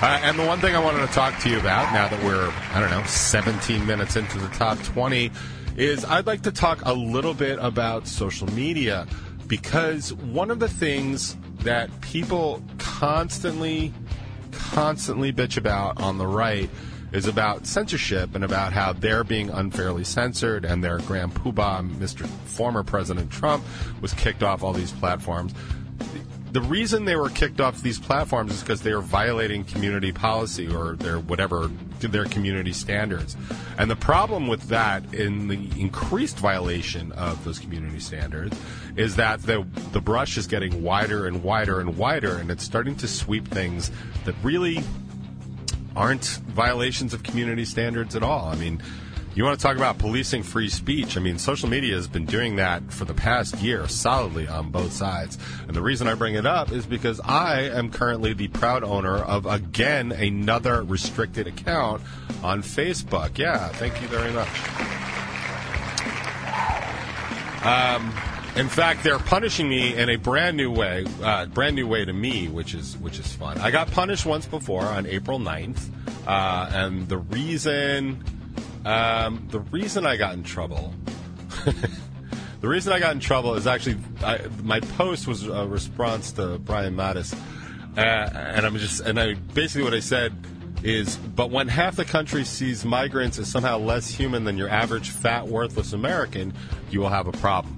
Uh, 0.00 0.20
and 0.22 0.38
the 0.38 0.46
one 0.46 0.60
thing 0.60 0.76
I 0.76 0.78
wanted 0.78 1.06
to 1.06 1.12
talk 1.12 1.38
to 1.40 1.50
you 1.50 1.58
about 1.58 1.92
now 1.92 2.08
that 2.08 2.22
we're, 2.22 2.52
I 2.72 2.80
don't 2.80 2.90
know, 2.90 3.02
17 3.04 3.86
minutes 3.86 4.16
into 4.16 4.38
the 4.38 4.48
top 4.48 4.80
20 4.82 5.30
is 5.76 6.04
I'd 6.04 6.26
like 6.26 6.42
to 6.42 6.52
talk 6.52 6.80
a 6.84 6.92
little 6.92 7.34
bit 7.34 7.58
about 7.60 8.06
social 8.06 8.48
media 8.52 9.06
because 9.46 10.12
one 10.12 10.50
of 10.50 10.58
the 10.58 10.68
things 10.68 11.36
that 11.60 11.88
people 12.00 12.62
constantly 12.78 13.92
constantly 14.48 15.32
bitch 15.32 15.56
about 15.56 16.00
on 16.00 16.18
the 16.18 16.26
right 16.26 16.70
is 17.12 17.26
about 17.26 17.66
censorship 17.66 18.34
and 18.34 18.44
about 18.44 18.72
how 18.72 18.92
they're 18.92 19.24
being 19.24 19.48
unfairly 19.50 20.04
censored 20.04 20.64
and 20.64 20.84
their 20.84 20.98
grand 20.98 21.34
poobah, 21.34 21.88
Mr. 21.96 22.26
former 22.26 22.82
President 22.82 23.30
Trump, 23.30 23.64
was 24.00 24.12
kicked 24.14 24.42
off 24.42 24.62
all 24.62 24.72
these 24.72 24.92
platforms. 24.92 25.54
The 26.52 26.62
reason 26.62 27.04
they 27.04 27.16
were 27.16 27.28
kicked 27.28 27.60
off 27.60 27.82
these 27.82 27.98
platforms 27.98 28.52
is 28.52 28.60
because 28.62 28.80
they 28.80 28.92
are 28.92 29.02
violating 29.02 29.64
community 29.64 30.12
policy 30.12 30.66
or 30.66 30.96
their 30.96 31.18
whatever 31.18 31.70
their 32.00 32.24
community 32.24 32.72
standards. 32.72 33.36
And 33.76 33.90
the 33.90 33.96
problem 33.96 34.46
with 34.46 34.68
that 34.68 35.02
in 35.12 35.48
the 35.48 35.68
increased 35.78 36.38
violation 36.38 37.12
of 37.12 37.44
those 37.44 37.58
community 37.58 38.00
standards 38.00 38.58
is 38.96 39.16
that 39.16 39.42
the 39.42 39.66
the 39.92 40.00
brush 40.00 40.38
is 40.38 40.46
getting 40.46 40.82
wider 40.82 41.26
and 41.26 41.42
wider 41.42 41.80
and 41.80 41.96
wider 41.98 42.38
and 42.38 42.50
it's 42.50 42.64
starting 42.64 42.96
to 42.96 43.08
sweep 43.08 43.46
things 43.48 43.90
that 44.24 44.34
really 44.42 44.82
aren't 45.94 46.24
violations 46.46 47.12
of 47.12 47.22
community 47.22 47.64
standards 47.64 48.16
at 48.16 48.22
all. 48.22 48.46
I 48.46 48.54
mean, 48.54 48.80
you 49.38 49.44
want 49.44 49.56
to 49.56 49.62
talk 49.62 49.76
about 49.76 49.98
policing 49.98 50.42
free 50.42 50.68
speech? 50.68 51.16
I 51.16 51.20
mean, 51.20 51.38
social 51.38 51.68
media 51.68 51.94
has 51.94 52.08
been 52.08 52.26
doing 52.26 52.56
that 52.56 52.92
for 52.92 53.04
the 53.04 53.14
past 53.14 53.54
year 53.58 53.86
solidly 53.86 54.48
on 54.48 54.70
both 54.70 54.92
sides. 54.92 55.38
And 55.68 55.76
the 55.76 55.80
reason 55.80 56.08
I 56.08 56.14
bring 56.14 56.34
it 56.34 56.44
up 56.44 56.72
is 56.72 56.86
because 56.86 57.20
I 57.20 57.60
am 57.60 57.92
currently 57.92 58.32
the 58.32 58.48
proud 58.48 58.82
owner 58.82 59.16
of, 59.16 59.46
again, 59.46 60.10
another 60.10 60.82
restricted 60.82 61.46
account 61.46 62.02
on 62.42 62.62
Facebook. 62.62 63.38
Yeah, 63.38 63.68
thank 63.68 64.02
you 64.02 64.08
very 64.08 64.32
much. 64.32 64.48
Um, 67.64 68.12
in 68.56 68.68
fact, 68.68 69.04
they're 69.04 69.20
punishing 69.20 69.68
me 69.68 69.96
in 69.96 70.08
a 70.08 70.16
brand 70.16 70.56
new 70.56 70.72
way, 70.72 71.06
uh, 71.22 71.46
brand 71.46 71.76
new 71.76 71.86
way 71.86 72.04
to 72.04 72.12
me, 72.12 72.48
which 72.48 72.74
is 72.74 72.96
which 72.96 73.20
is 73.20 73.32
fun. 73.32 73.58
I 73.58 73.70
got 73.70 73.88
punished 73.92 74.26
once 74.26 74.46
before 74.46 74.82
on 74.82 75.06
April 75.06 75.38
9th, 75.38 75.80
uh, 76.26 76.70
and 76.72 77.08
the 77.08 77.18
reason 77.18 78.24
um, 78.88 79.46
the 79.50 79.60
reason 79.60 80.06
I 80.06 80.16
got 80.16 80.34
in 80.34 80.42
trouble. 80.42 80.94
the 82.60 82.68
reason 82.68 82.92
I 82.92 82.98
got 82.98 83.12
in 83.12 83.20
trouble 83.20 83.54
is 83.54 83.66
actually 83.66 83.98
I, 84.22 84.40
my 84.62 84.80
post 84.80 85.26
was 85.26 85.46
a 85.46 85.66
response 85.66 86.32
to 86.32 86.58
Brian 86.58 86.96
Mattis, 86.96 87.34
uh, 87.96 88.00
and 88.00 88.64
I'm 88.64 88.76
just 88.78 89.00
and 89.00 89.20
I 89.20 89.34
basically 89.34 89.84
what 89.84 89.94
I 89.94 90.00
said 90.00 90.32
is, 90.82 91.16
but 91.16 91.50
when 91.50 91.68
half 91.68 91.96
the 91.96 92.04
country 92.04 92.44
sees 92.44 92.84
migrants 92.84 93.38
as 93.38 93.48
somehow 93.48 93.78
less 93.78 94.08
human 94.08 94.44
than 94.44 94.56
your 94.56 94.68
average 94.68 95.10
fat, 95.10 95.46
worthless 95.48 95.92
American, 95.92 96.54
you 96.90 97.00
will 97.00 97.08
have 97.08 97.26
a 97.26 97.32
problem. 97.32 97.74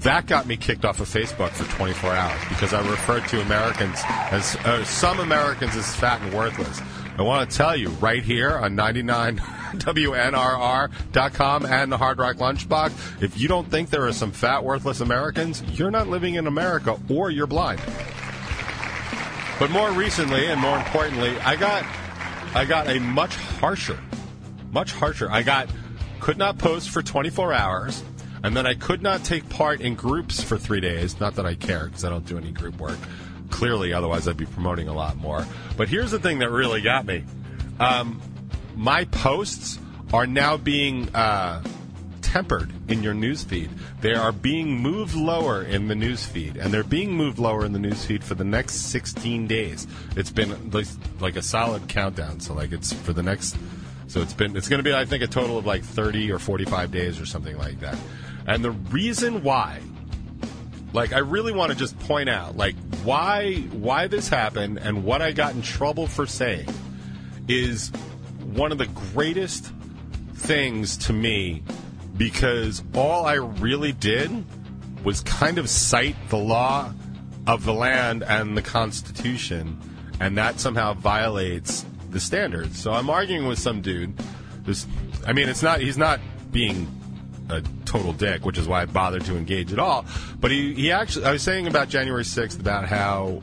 That 0.00 0.26
got 0.26 0.46
me 0.46 0.56
kicked 0.56 0.84
off 0.84 1.00
of 1.00 1.08
Facebook 1.08 1.50
for 1.50 1.64
24 1.76 2.12
hours 2.12 2.40
because 2.48 2.72
I 2.74 2.88
referred 2.88 3.26
to 3.28 3.40
Americans 3.40 4.00
as 4.04 4.56
uh, 4.56 4.84
some 4.84 5.18
Americans 5.20 5.76
as 5.76 5.94
fat 5.96 6.20
and 6.20 6.32
worthless. 6.32 6.80
I 7.16 7.22
want 7.22 7.48
to 7.48 7.56
tell 7.56 7.76
you 7.76 7.90
right 7.90 8.24
here 8.24 8.50
on 8.50 8.74
99 8.74 9.36
WNRR.com 9.74 11.66
and 11.66 11.92
the 11.92 11.96
Hard 11.96 12.18
Rock 12.18 12.36
Lunchbox. 12.36 13.22
If 13.22 13.38
you 13.38 13.46
don't 13.46 13.70
think 13.70 13.90
there 13.90 14.06
are 14.06 14.12
some 14.12 14.32
fat, 14.32 14.64
worthless 14.64 15.00
Americans, 15.00 15.62
you're 15.78 15.92
not 15.92 16.08
living 16.08 16.34
in 16.34 16.48
America 16.48 16.98
or 17.08 17.30
you're 17.30 17.46
blind. 17.46 17.80
But 19.60 19.70
more 19.70 19.92
recently 19.92 20.46
and 20.46 20.60
more 20.60 20.76
importantly, 20.76 21.38
I 21.38 21.54
got 21.54 21.84
I 22.56 22.64
got 22.64 22.88
a 22.88 22.98
much 22.98 23.36
harsher, 23.36 23.98
much 24.72 24.92
harsher. 24.92 25.30
I 25.30 25.42
got 25.42 25.68
could 26.18 26.36
not 26.36 26.58
post 26.58 26.90
for 26.90 27.02
24 27.02 27.52
hours, 27.52 28.02
and 28.42 28.56
then 28.56 28.66
I 28.66 28.74
could 28.74 29.02
not 29.02 29.22
take 29.22 29.48
part 29.48 29.80
in 29.80 29.94
groups 29.94 30.42
for 30.42 30.58
three 30.58 30.80
days. 30.80 31.20
Not 31.20 31.36
that 31.36 31.46
I 31.46 31.54
care 31.54 31.86
because 31.86 32.04
I 32.04 32.10
don't 32.10 32.26
do 32.26 32.36
any 32.36 32.50
group 32.50 32.80
work. 32.80 32.98
Clearly, 33.54 33.92
otherwise 33.92 34.26
I'd 34.26 34.36
be 34.36 34.46
promoting 34.46 34.88
a 34.88 34.92
lot 34.92 35.16
more. 35.16 35.46
But 35.76 35.88
here's 35.88 36.10
the 36.10 36.18
thing 36.18 36.40
that 36.40 36.50
really 36.50 36.80
got 36.80 37.06
me. 37.06 37.22
Um, 37.78 38.20
my 38.74 39.04
posts 39.04 39.78
are 40.12 40.26
now 40.26 40.56
being 40.56 41.08
uh, 41.14 41.62
tempered 42.20 42.72
in 42.88 43.04
your 43.04 43.14
newsfeed. 43.14 43.70
They 44.00 44.12
are 44.12 44.32
being 44.32 44.76
moved 44.76 45.14
lower 45.14 45.62
in 45.62 45.86
the 45.86 45.94
newsfeed, 45.94 46.56
and 46.56 46.74
they're 46.74 46.82
being 46.82 47.12
moved 47.12 47.38
lower 47.38 47.64
in 47.64 47.72
the 47.72 47.78
newsfeed 47.78 48.24
for 48.24 48.34
the 48.34 48.42
next 48.42 48.90
16 48.90 49.46
days. 49.46 49.86
It's 50.16 50.32
been 50.32 50.72
like, 51.20 51.36
a 51.36 51.42
solid 51.42 51.88
countdown. 51.88 52.40
So 52.40 52.54
like 52.54 52.72
it's 52.72 52.92
for 52.92 53.12
the 53.12 53.22
next. 53.22 53.56
So 54.08 54.20
it's 54.20 54.34
been 54.34 54.56
it's 54.56 54.68
going 54.68 54.80
to 54.80 54.82
be 54.82 54.92
I 54.92 55.04
think 55.04 55.22
a 55.22 55.28
total 55.28 55.58
of 55.58 55.64
like 55.64 55.84
30 55.84 56.32
or 56.32 56.40
45 56.40 56.90
days 56.90 57.20
or 57.20 57.24
something 57.24 57.56
like 57.56 57.78
that. 57.80 57.96
And 58.48 58.64
the 58.64 58.72
reason 58.72 59.44
why 59.44 59.80
like 60.94 61.12
I 61.12 61.18
really 61.18 61.52
want 61.52 61.72
to 61.72 61.76
just 61.76 61.98
point 61.98 62.28
out 62.28 62.56
like 62.56 62.76
why 63.04 63.56
why 63.72 64.06
this 64.06 64.28
happened 64.28 64.78
and 64.78 65.04
what 65.04 65.22
I 65.22 65.32
got 65.32 65.54
in 65.54 65.62
trouble 65.62 66.06
for 66.06 66.26
saying 66.26 66.68
is 67.48 67.90
one 68.54 68.72
of 68.72 68.78
the 68.78 68.86
greatest 68.86 69.70
things 70.34 70.96
to 70.96 71.12
me 71.12 71.62
because 72.16 72.82
all 72.94 73.26
I 73.26 73.34
really 73.34 73.92
did 73.92 74.44
was 75.04 75.20
kind 75.20 75.58
of 75.58 75.68
cite 75.68 76.16
the 76.28 76.38
law 76.38 76.92
of 77.46 77.64
the 77.64 77.74
land 77.74 78.22
and 78.22 78.56
the 78.56 78.62
Constitution, 78.62 79.78
and 80.20 80.38
that 80.38 80.60
somehow 80.60 80.94
violates 80.94 81.84
the 82.10 82.20
standards. 82.20 82.78
So 82.78 82.92
I'm 82.92 83.10
arguing 83.10 83.46
with 83.46 83.58
some 83.58 83.82
dude. 83.82 84.14
This, 84.64 84.86
I 85.26 85.32
mean, 85.32 85.48
it's 85.48 85.62
not. 85.62 85.80
He's 85.80 85.98
not 85.98 86.20
being 86.50 86.86
a 87.48 87.62
total 87.84 88.12
dick, 88.12 88.44
which 88.44 88.58
is 88.58 88.66
why 88.66 88.82
I 88.82 88.86
bothered 88.86 89.24
to 89.26 89.36
engage 89.36 89.72
at 89.72 89.78
all. 89.78 90.06
But 90.40 90.50
he, 90.50 90.74
he 90.74 90.92
actually, 90.92 91.26
I 91.26 91.32
was 91.32 91.42
saying 91.42 91.66
about 91.66 91.88
January 91.88 92.24
6th 92.24 92.60
about 92.60 92.86
how, 92.86 93.42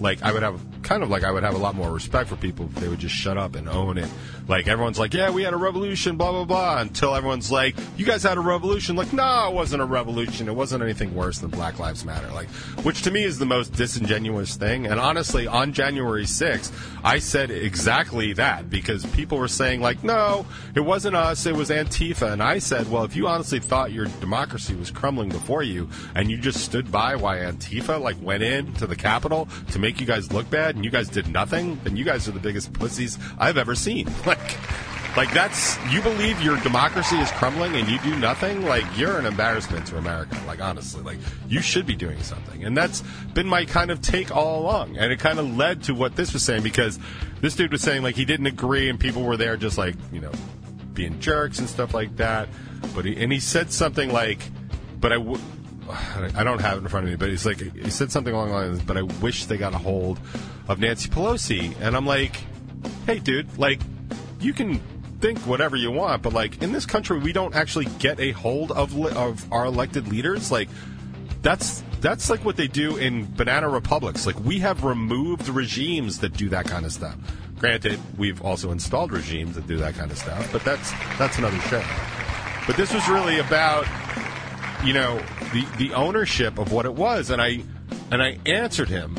like, 0.00 0.22
I 0.22 0.32
would 0.32 0.42
have 0.42 0.60
kind 0.90 1.04
of 1.04 1.08
like 1.08 1.22
I 1.22 1.30
would 1.30 1.44
have 1.44 1.54
a 1.54 1.58
lot 1.58 1.76
more 1.76 1.88
respect 1.92 2.28
for 2.28 2.34
people 2.34 2.66
if 2.66 2.74
they 2.80 2.88
would 2.88 2.98
just 2.98 3.14
shut 3.14 3.38
up 3.38 3.54
and 3.54 3.68
own 3.68 3.96
it. 3.96 4.10
Like 4.48 4.66
everyone's 4.66 4.98
like, 4.98 5.14
yeah, 5.14 5.30
we 5.30 5.44
had 5.44 5.54
a 5.54 5.56
revolution, 5.56 6.16
blah 6.16 6.32
blah 6.32 6.44
blah, 6.44 6.80
until 6.80 7.14
everyone's 7.14 7.52
like, 7.52 7.76
you 7.96 8.04
guys 8.04 8.24
had 8.24 8.36
a 8.36 8.40
revolution. 8.40 8.96
Like, 8.96 9.12
no, 9.12 9.48
it 9.48 9.54
wasn't 9.54 9.82
a 9.82 9.84
revolution. 9.84 10.48
It 10.48 10.56
wasn't 10.56 10.82
anything 10.82 11.14
worse 11.14 11.38
than 11.38 11.50
Black 11.50 11.78
Lives 11.78 12.04
Matter. 12.04 12.26
Like, 12.32 12.48
which 12.82 13.02
to 13.02 13.12
me 13.12 13.22
is 13.22 13.38
the 13.38 13.46
most 13.46 13.72
disingenuous 13.72 14.56
thing. 14.56 14.88
And 14.88 14.98
honestly, 14.98 15.46
on 15.46 15.72
January 15.72 16.24
6th, 16.24 16.72
I 17.04 17.20
said 17.20 17.52
exactly 17.52 18.32
that 18.32 18.68
because 18.68 19.06
people 19.06 19.38
were 19.38 19.46
saying 19.46 19.80
like, 19.80 20.02
no, 20.02 20.44
it 20.74 20.80
wasn't 20.80 21.14
us, 21.14 21.46
it 21.46 21.54
was 21.54 21.70
Antifa, 21.70 22.32
and 22.32 22.42
I 22.42 22.58
said, 22.58 22.90
well, 22.90 23.04
if 23.04 23.14
you 23.14 23.28
honestly 23.28 23.60
thought 23.60 23.92
your 23.92 24.06
democracy 24.06 24.74
was 24.74 24.90
crumbling 24.90 25.28
before 25.28 25.62
you, 25.62 25.88
and 26.16 26.28
you 26.28 26.36
just 26.36 26.64
stood 26.64 26.90
by 26.90 27.14
while 27.14 27.36
Antifa 27.36 28.00
like 28.00 28.16
went 28.20 28.42
in 28.42 28.72
to 28.74 28.88
the 28.88 28.96
Capitol 28.96 29.46
to 29.70 29.78
make 29.78 30.00
you 30.00 30.06
guys 30.06 30.32
look 30.32 30.50
bad 30.50 30.79
and 30.80 30.84
you 30.86 30.90
guys 30.90 31.10
did 31.10 31.28
nothing, 31.28 31.78
then 31.84 31.94
you 31.94 32.04
guys 32.04 32.26
are 32.26 32.30
the 32.30 32.40
biggest 32.40 32.72
pussies 32.72 33.18
I've 33.38 33.58
ever 33.58 33.74
seen. 33.74 34.08
Like, 34.24 34.56
like 35.16 35.34
that's 35.34 35.76
you 35.92 36.00
believe 36.02 36.40
your 36.40 36.56
democracy 36.60 37.16
is 37.16 37.30
crumbling 37.32 37.74
and 37.74 37.88
you 37.88 37.98
do 37.98 38.16
nothing. 38.16 38.64
Like 38.64 38.84
you're 38.96 39.18
an 39.18 39.26
embarrassment 39.26 39.86
to 39.88 39.98
America. 39.98 40.40
Like 40.46 40.60
honestly, 40.60 41.02
like 41.02 41.18
you 41.48 41.60
should 41.60 41.84
be 41.84 41.96
doing 41.96 42.22
something. 42.22 42.64
And 42.64 42.76
that's 42.76 43.02
been 43.34 43.48
my 43.48 43.64
kind 43.64 43.90
of 43.90 44.00
take 44.00 44.34
all 44.34 44.60
along. 44.60 44.96
And 44.96 45.10
it 45.10 45.18
kind 45.18 45.40
of 45.40 45.56
led 45.56 45.82
to 45.84 45.94
what 45.94 46.14
this 46.14 46.32
was 46.32 46.44
saying 46.44 46.62
because 46.62 46.98
this 47.40 47.56
dude 47.56 47.72
was 47.72 47.82
saying 47.82 48.02
like 48.02 48.14
he 48.14 48.24
didn't 48.24 48.46
agree 48.46 48.88
and 48.88 49.00
people 49.00 49.24
were 49.24 49.36
there 49.36 49.56
just 49.56 49.76
like 49.76 49.96
you 50.12 50.20
know 50.20 50.32
being 50.94 51.18
jerks 51.18 51.58
and 51.58 51.68
stuff 51.68 51.92
like 51.92 52.16
that. 52.16 52.48
But 52.94 53.04
he 53.04 53.20
and 53.20 53.32
he 53.32 53.40
said 53.40 53.72
something 53.72 54.12
like, 54.12 54.38
but 55.00 55.12
I. 55.12 55.16
W- 55.16 55.40
I 55.90 56.44
don't 56.44 56.60
have 56.60 56.78
it 56.78 56.82
in 56.82 56.88
front 56.88 57.04
of 57.04 57.10
me, 57.10 57.16
but 57.16 57.28
he's 57.28 57.46
like 57.46 57.60
he 57.60 57.90
said 57.90 58.10
something 58.12 58.32
along 58.32 58.48
the 58.48 58.54
lines. 58.54 58.82
But 58.82 58.96
I 58.96 59.02
wish 59.02 59.46
they 59.46 59.56
got 59.56 59.74
a 59.74 59.78
hold 59.78 60.18
of 60.68 60.78
Nancy 60.78 61.08
Pelosi, 61.08 61.74
and 61.80 61.96
I'm 61.96 62.06
like, 62.06 62.36
hey, 63.06 63.18
dude, 63.18 63.58
like 63.58 63.80
you 64.40 64.52
can 64.52 64.80
think 65.20 65.38
whatever 65.40 65.76
you 65.76 65.90
want, 65.90 66.22
but 66.22 66.32
like 66.32 66.62
in 66.62 66.72
this 66.72 66.86
country, 66.86 67.18
we 67.18 67.32
don't 67.32 67.54
actually 67.54 67.86
get 67.98 68.18
a 68.20 68.32
hold 68.32 68.72
of 68.72 68.94
li- 68.94 69.12
of 69.14 69.50
our 69.52 69.66
elected 69.66 70.08
leaders. 70.08 70.50
Like 70.50 70.68
that's 71.42 71.82
that's 72.00 72.30
like 72.30 72.44
what 72.44 72.56
they 72.56 72.68
do 72.68 72.96
in 72.96 73.32
banana 73.34 73.68
republics. 73.68 74.26
Like 74.26 74.38
we 74.40 74.58
have 74.60 74.84
removed 74.84 75.48
regimes 75.48 76.18
that 76.20 76.32
do 76.36 76.48
that 76.50 76.66
kind 76.66 76.86
of 76.86 76.92
stuff. 76.92 77.16
Granted, 77.58 78.00
we've 78.16 78.40
also 78.42 78.70
installed 78.70 79.12
regimes 79.12 79.54
that 79.54 79.66
do 79.66 79.76
that 79.76 79.94
kind 79.94 80.10
of 80.10 80.18
stuff, 80.18 80.50
but 80.50 80.64
that's 80.64 80.92
that's 81.18 81.38
another 81.38 81.58
show. 81.60 81.82
But 82.66 82.76
this 82.76 82.92
was 82.94 83.06
really 83.08 83.38
about 83.38 83.86
you 84.84 84.92
know 84.92 85.20
the 85.52 85.66
the 85.76 85.92
ownership 85.94 86.58
of 86.58 86.72
what 86.72 86.86
it 86.86 86.94
was, 86.94 87.30
and 87.30 87.40
I 87.40 87.62
and 88.10 88.22
I 88.22 88.38
answered 88.46 88.88
him 88.88 89.16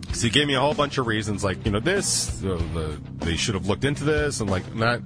because 0.00 0.22
he 0.22 0.30
gave 0.30 0.46
me 0.46 0.54
a 0.54 0.60
whole 0.60 0.74
bunch 0.74 0.98
of 0.98 1.06
reasons, 1.06 1.44
like 1.44 1.64
you 1.64 1.72
know 1.72 1.80
this, 1.80 2.26
the, 2.40 2.56
the, 2.56 3.00
they 3.24 3.36
should 3.36 3.54
have 3.54 3.66
looked 3.66 3.84
into 3.84 4.04
this, 4.04 4.40
and 4.40 4.50
like 4.50 4.74
not. 4.74 5.00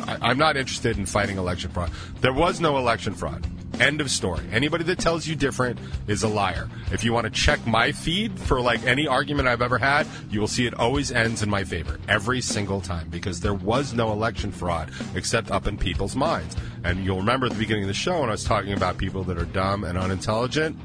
I, 0.00 0.18
I'm 0.20 0.38
not 0.38 0.56
interested 0.56 0.98
in 0.98 1.06
fighting 1.06 1.38
election 1.38 1.70
fraud. 1.70 1.90
There 2.20 2.32
was 2.32 2.60
no 2.60 2.76
election 2.76 3.14
fraud. 3.14 3.46
End 3.80 4.00
of 4.00 4.10
story. 4.10 4.42
Anybody 4.52 4.84
that 4.84 4.98
tells 4.98 5.26
you 5.26 5.36
different 5.36 5.78
is 6.06 6.22
a 6.22 6.28
liar. 6.28 6.68
If 6.92 7.04
you 7.04 7.12
want 7.12 7.24
to 7.24 7.30
check 7.30 7.66
my 7.66 7.92
feed 7.92 8.38
for 8.38 8.60
like 8.60 8.82
any 8.84 9.06
argument 9.06 9.48
I've 9.48 9.60
ever 9.60 9.76
had, 9.76 10.06
you 10.30 10.40
will 10.40 10.48
see 10.48 10.66
it 10.66 10.74
always 10.74 11.12
ends 11.12 11.42
in 11.42 11.50
my 11.50 11.62
favor 11.62 12.00
every 12.08 12.40
single 12.40 12.80
time 12.80 13.08
because 13.10 13.40
there 13.40 13.52
was 13.54 13.92
no 13.92 14.12
election 14.12 14.50
fraud 14.50 14.90
except 15.14 15.50
up 15.50 15.66
in 15.66 15.76
people's 15.76 16.16
minds. 16.16 16.56
And 16.84 17.04
you'll 17.04 17.18
remember 17.18 17.46
at 17.46 17.52
the 17.52 17.58
beginning 17.58 17.84
of 17.84 17.88
the 17.88 17.94
show 17.94 18.20
when 18.20 18.30
I 18.30 18.32
was 18.32 18.44
talking 18.44 18.72
about 18.72 18.96
people 18.96 19.24
that 19.24 19.36
are 19.36 19.44
dumb 19.44 19.84
and 19.84 19.98
unintelligent. 19.98 20.76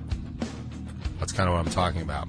That's 1.20 1.32
kind 1.32 1.48
of 1.48 1.56
what 1.56 1.66
I'm 1.66 1.72
talking 1.72 2.02
about. 2.02 2.28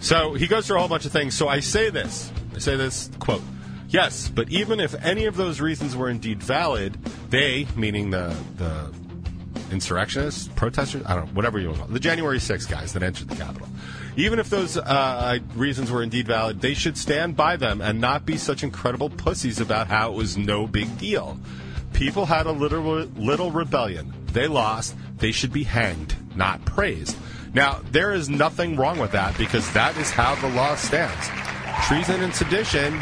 So 0.00 0.34
he 0.34 0.46
goes 0.48 0.66
through 0.66 0.76
a 0.76 0.80
whole 0.80 0.88
bunch 0.88 1.06
of 1.06 1.12
things. 1.12 1.34
So 1.34 1.48
I 1.48 1.60
say 1.60 1.90
this. 1.90 2.30
I 2.54 2.58
say 2.58 2.76
this 2.76 3.08
quote. 3.20 3.42
Yes, 3.88 4.28
but 4.28 4.48
even 4.48 4.80
if 4.80 4.94
any 5.04 5.26
of 5.26 5.36
those 5.36 5.60
reasons 5.60 5.94
were 5.94 6.10
indeed 6.10 6.42
valid, 6.42 6.94
they, 7.30 7.68
meaning 7.76 8.10
the 8.10 8.36
the 8.56 8.92
insurrectionists, 9.74 10.48
protesters, 10.56 11.02
I 11.04 11.14
don't 11.14 11.26
know, 11.26 11.32
whatever 11.32 11.58
you 11.58 11.66
want 11.66 11.76
to 11.76 11.82
call 11.82 11.90
it, 11.90 11.94
the 11.94 12.00
January 12.00 12.40
6 12.40 12.64
guys 12.66 12.94
that 12.94 13.02
entered 13.02 13.28
the 13.28 13.36
Capitol. 13.36 13.68
Even 14.16 14.38
if 14.38 14.48
those 14.48 14.78
uh, 14.78 15.38
reasons 15.54 15.90
were 15.90 16.02
indeed 16.02 16.26
valid, 16.26 16.60
they 16.60 16.72
should 16.72 16.96
stand 16.96 17.36
by 17.36 17.56
them 17.56 17.82
and 17.82 18.00
not 18.00 18.24
be 18.24 18.38
such 18.38 18.62
incredible 18.62 19.10
pussies 19.10 19.60
about 19.60 19.88
how 19.88 20.12
it 20.12 20.14
was 20.14 20.38
no 20.38 20.66
big 20.66 20.96
deal. 20.98 21.38
People 21.92 22.24
had 22.24 22.46
a 22.46 22.52
little, 22.52 22.82
little 22.82 23.50
rebellion. 23.50 24.14
They 24.32 24.46
lost. 24.46 24.94
They 25.18 25.32
should 25.32 25.52
be 25.52 25.64
hanged, 25.64 26.14
not 26.34 26.64
praised. 26.64 27.16
Now, 27.52 27.80
there 27.90 28.12
is 28.12 28.28
nothing 28.28 28.76
wrong 28.76 28.98
with 28.98 29.12
that 29.12 29.36
because 29.38 29.70
that 29.74 29.96
is 29.96 30.10
how 30.10 30.34
the 30.36 30.48
law 30.48 30.74
stands. 30.74 31.28
Treason 31.86 32.22
and 32.22 32.34
sedition, 32.34 33.00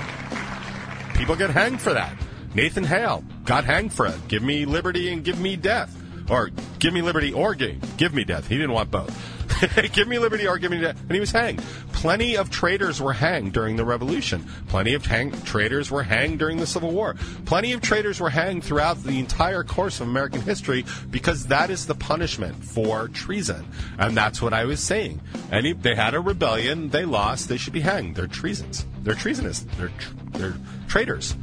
people 1.14 1.36
get 1.36 1.50
hanged 1.50 1.80
for 1.80 1.92
that. 1.92 2.14
Nathan 2.54 2.84
Hale 2.84 3.24
got 3.44 3.64
hanged 3.64 3.92
for 3.92 4.06
it. 4.06 4.28
Give 4.28 4.42
me 4.42 4.66
liberty 4.66 5.10
and 5.10 5.24
give 5.24 5.40
me 5.40 5.56
death. 5.56 6.01
Or 6.30 6.50
give 6.78 6.92
me 6.92 7.02
liberty 7.02 7.32
or 7.32 7.54
give, 7.54 7.96
give 7.96 8.14
me 8.14 8.24
death. 8.24 8.46
He 8.46 8.56
didn't 8.56 8.72
want 8.72 8.90
both. 8.90 9.16
give 9.92 10.08
me 10.08 10.18
liberty 10.18 10.46
or 10.46 10.58
give 10.58 10.70
me 10.70 10.80
death. 10.80 11.00
And 11.00 11.12
he 11.12 11.20
was 11.20 11.30
hanged. 11.30 11.62
Plenty 11.92 12.36
of 12.36 12.50
traitors 12.50 13.00
were 13.00 13.12
hanged 13.12 13.52
during 13.52 13.76
the 13.76 13.84
Revolution. 13.84 14.44
Plenty 14.68 14.94
of 14.94 15.04
hang- 15.04 15.32
traitors 15.42 15.90
were 15.90 16.02
hanged 16.02 16.38
during 16.38 16.56
the 16.56 16.66
Civil 16.66 16.90
War. 16.90 17.14
Plenty 17.44 17.72
of 17.72 17.80
traitors 17.80 18.20
were 18.20 18.30
hanged 18.30 18.64
throughout 18.64 19.02
the 19.02 19.18
entire 19.18 19.62
course 19.62 20.00
of 20.00 20.08
American 20.08 20.40
history 20.40 20.84
because 21.10 21.46
that 21.46 21.70
is 21.70 21.86
the 21.86 21.94
punishment 21.94 22.64
for 22.64 23.08
treason. 23.08 23.66
And 23.98 24.16
that's 24.16 24.42
what 24.42 24.52
I 24.52 24.64
was 24.64 24.80
saying. 24.80 25.20
And 25.50 25.82
they 25.82 25.94
had 25.94 26.14
a 26.14 26.20
rebellion. 26.20 26.88
They 26.88 27.04
lost. 27.04 27.48
They 27.48 27.56
should 27.56 27.72
be 27.72 27.80
hanged. 27.80 28.16
They're 28.16 28.26
treasons. 28.26 28.86
They're 29.02 29.14
treasonous. 29.14 29.60
They're, 29.76 29.92
they're 30.32 30.54
traitors. 30.88 31.36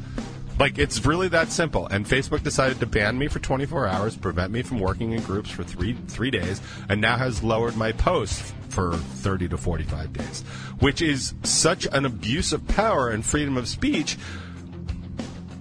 Like 0.59 0.77
it's 0.77 1.05
really 1.05 1.29
that 1.29 1.51
simple. 1.51 1.87
And 1.87 2.05
Facebook 2.05 2.43
decided 2.43 2.81
to 2.81 2.85
ban 2.85 3.17
me 3.17 3.29
for 3.29 3.39
24 3.39 3.87
hours, 3.87 4.17
prevent 4.17 4.51
me 4.51 4.61
from 4.61 4.79
working 4.79 5.13
in 5.13 5.23
groups 5.23 5.49
for 5.49 5.63
three 5.63 5.93
three 6.07 6.29
days, 6.29 6.61
and 6.89 6.99
now 6.99 7.17
has 7.17 7.41
lowered 7.41 7.77
my 7.77 7.93
posts 7.93 8.53
for 8.67 8.97
30 8.97 9.47
to 9.49 9.57
45 9.57 10.13
days, 10.13 10.41
which 10.79 11.01
is 11.01 11.33
such 11.43 11.87
an 11.91 12.05
abuse 12.05 12.53
of 12.53 12.67
power 12.67 13.09
and 13.09 13.25
freedom 13.25 13.57
of 13.57 13.67
speech. 13.67 14.17